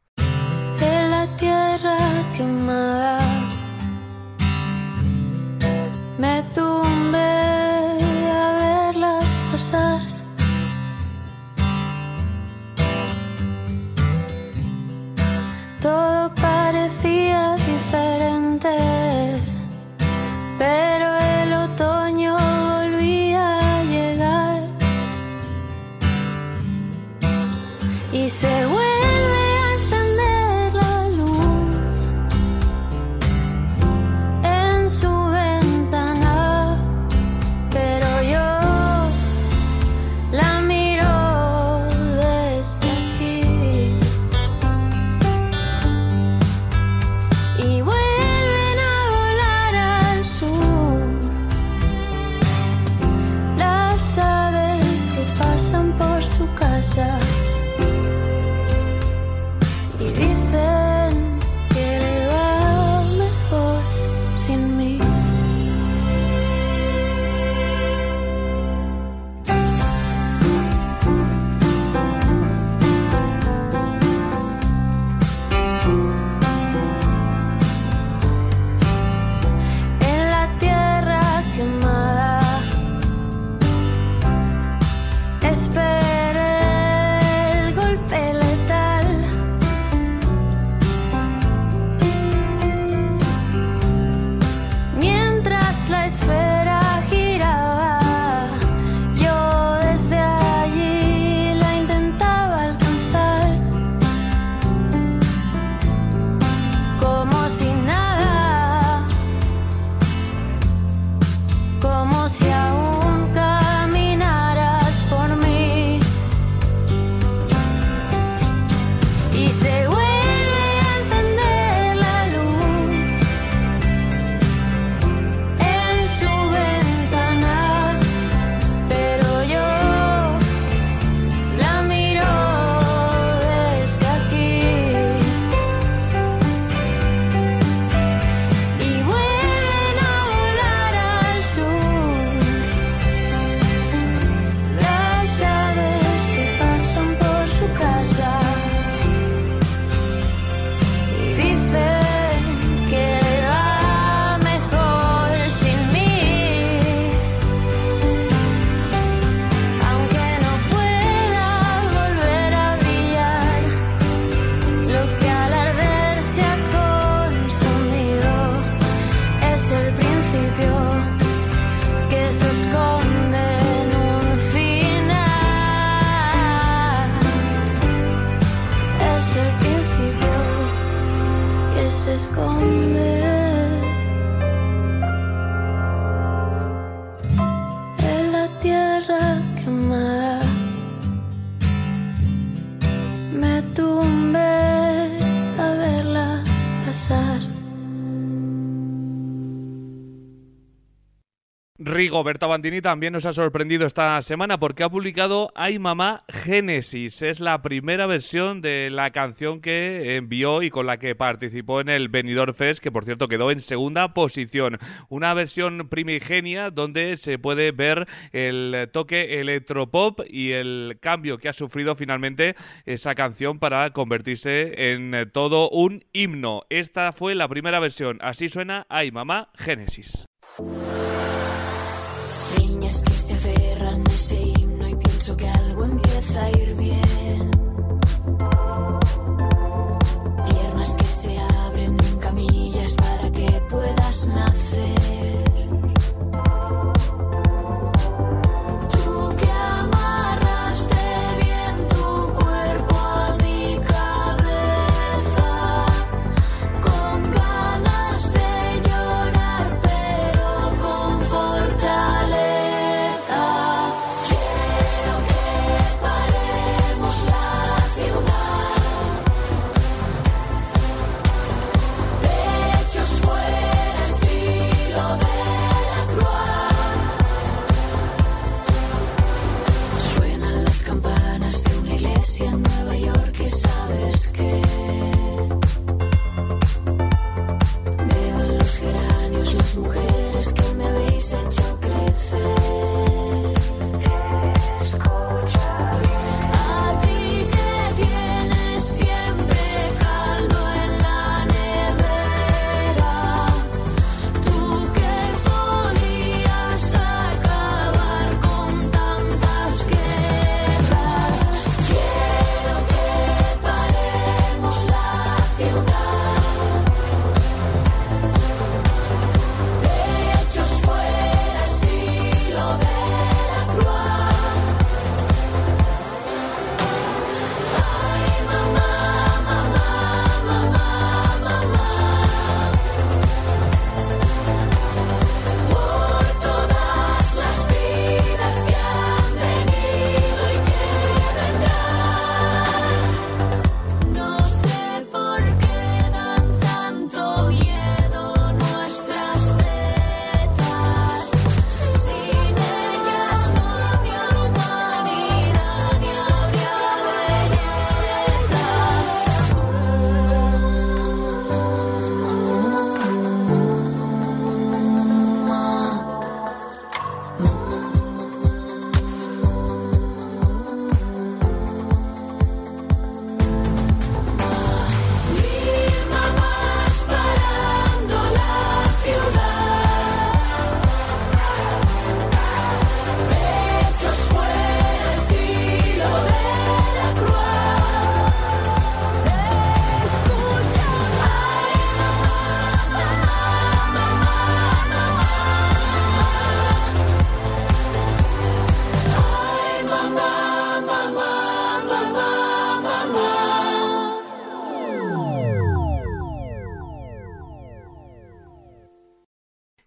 Rigoberta 202.00 202.46
Bandini 202.46 202.80
también 202.80 203.12
nos 203.12 203.26
ha 203.26 203.34
sorprendido 203.34 203.84
esta 203.84 204.22
semana 204.22 204.58
porque 204.58 204.82
ha 204.82 204.88
publicado 204.88 205.52
Ay 205.54 205.78
Mamá 205.78 206.24
Génesis. 206.30 207.20
Es 207.20 207.40
la 207.40 207.60
primera 207.60 208.06
versión 208.06 208.62
de 208.62 208.88
la 208.88 209.10
canción 209.10 209.60
que 209.60 210.16
envió 210.16 210.62
y 210.62 210.70
con 210.70 210.86
la 210.86 210.96
que 210.96 211.14
participó 211.14 211.82
en 211.82 211.90
el 211.90 212.08
Benidorm 212.08 212.54
Fest, 212.54 212.82
que 212.82 212.90
por 212.90 213.04
cierto 213.04 213.28
quedó 213.28 213.50
en 213.50 213.60
segunda 213.60 214.14
posición. 214.14 214.78
Una 215.10 215.34
versión 215.34 215.90
primigenia 215.90 216.70
donde 216.70 217.18
se 217.18 217.38
puede 217.38 217.70
ver 217.70 218.08
el 218.32 218.88
toque 218.94 219.38
electropop 219.38 220.20
y 220.26 220.52
el 220.52 220.96
cambio 221.02 221.36
que 221.36 221.50
ha 221.50 221.52
sufrido 221.52 221.96
finalmente 221.96 222.54
esa 222.86 223.14
canción 223.14 223.58
para 223.58 223.90
convertirse 223.90 224.92
en 224.94 225.30
todo 225.34 225.68
un 225.68 226.02
himno. 226.14 226.62
Esta 226.70 227.12
fue 227.12 227.34
la 227.34 227.46
primera 227.46 227.78
versión. 227.78 228.16
Así 228.22 228.48
suena 228.48 228.86
Ay 228.88 229.10
Mamá 229.10 229.50
Génesis. 229.54 230.24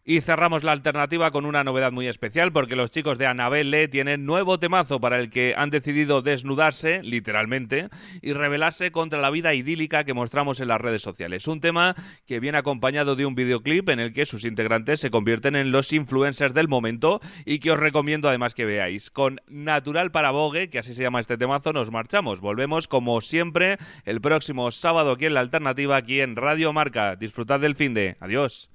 Y 0.05 0.19
cerramos 0.19 0.63
la 0.63 0.73
alternativa 0.73 1.31
con 1.31 1.45
una 1.45 1.63
novedad 1.63 1.93
muy 1.93 2.07
especial 2.07 2.51
porque 2.51 2.75
los 2.75 2.91
chicos 2.91 3.17
de 3.17 3.25
Anabelle 3.25 3.87
tienen 3.87 4.25
nuevo 4.25 4.59
temazo 4.59 4.99
para 4.99 5.17
el 5.17 5.29
que 5.29 5.53
han 5.55 5.69
decidido 5.69 6.21
desnudarse, 6.21 7.01
literalmente, 7.03 7.87
y 8.21 8.33
rebelarse 8.33 8.91
contra 8.91 9.21
la 9.21 9.29
vida 9.29 9.53
idílica 9.53 10.03
que 10.03 10.13
mostramos 10.13 10.59
en 10.59 10.67
las 10.67 10.81
redes 10.81 11.01
sociales. 11.01 11.47
Un 11.47 11.61
tema 11.61 11.95
que 12.27 12.41
viene 12.41 12.57
acompañado 12.57 13.15
de 13.15 13.25
un 13.25 13.33
videoclip 13.33 13.87
en 13.87 14.01
el 14.01 14.11
que 14.11 14.25
sus 14.25 14.43
integrantes 14.43 14.99
se 14.99 15.09
convierten 15.09 15.55
en 15.55 15.71
los 15.71 15.93
influencers 15.93 16.53
del 16.53 16.67
momento 16.67 17.21
y 17.45 17.59
que 17.59 17.71
os 17.71 17.79
recomiendo 17.79 18.27
además 18.27 18.55
que 18.55 18.65
veáis. 18.65 19.09
Con 19.09 19.39
Natural 19.47 20.11
para 20.11 20.31
Vogue, 20.31 20.69
que 20.69 20.79
así 20.79 20.93
se 20.93 21.03
llama 21.03 21.21
este 21.21 21.37
temazo, 21.37 21.71
nos 21.71 21.91
marchamos. 21.91 22.41
Volvemos 22.41 22.89
como 22.89 23.21
siempre 23.21 23.77
el 24.03 24.19
próximo 24.19 24.69
sábado 24.71 25.11
aquí 25.11 25.27
en 25.27 25.35
la 25.35 25.39
alternativa, 25.39 25.95
aquí 25.95 26.19
en 26.19 26.35
Radio 26.35 26.73
Marca. 26.73 27.15
Disfrutad 27.15 27.61
del 27.61 27.75
fin 27.75 27.93
de. 27.93 28.17
Adiós. 28.19 28.72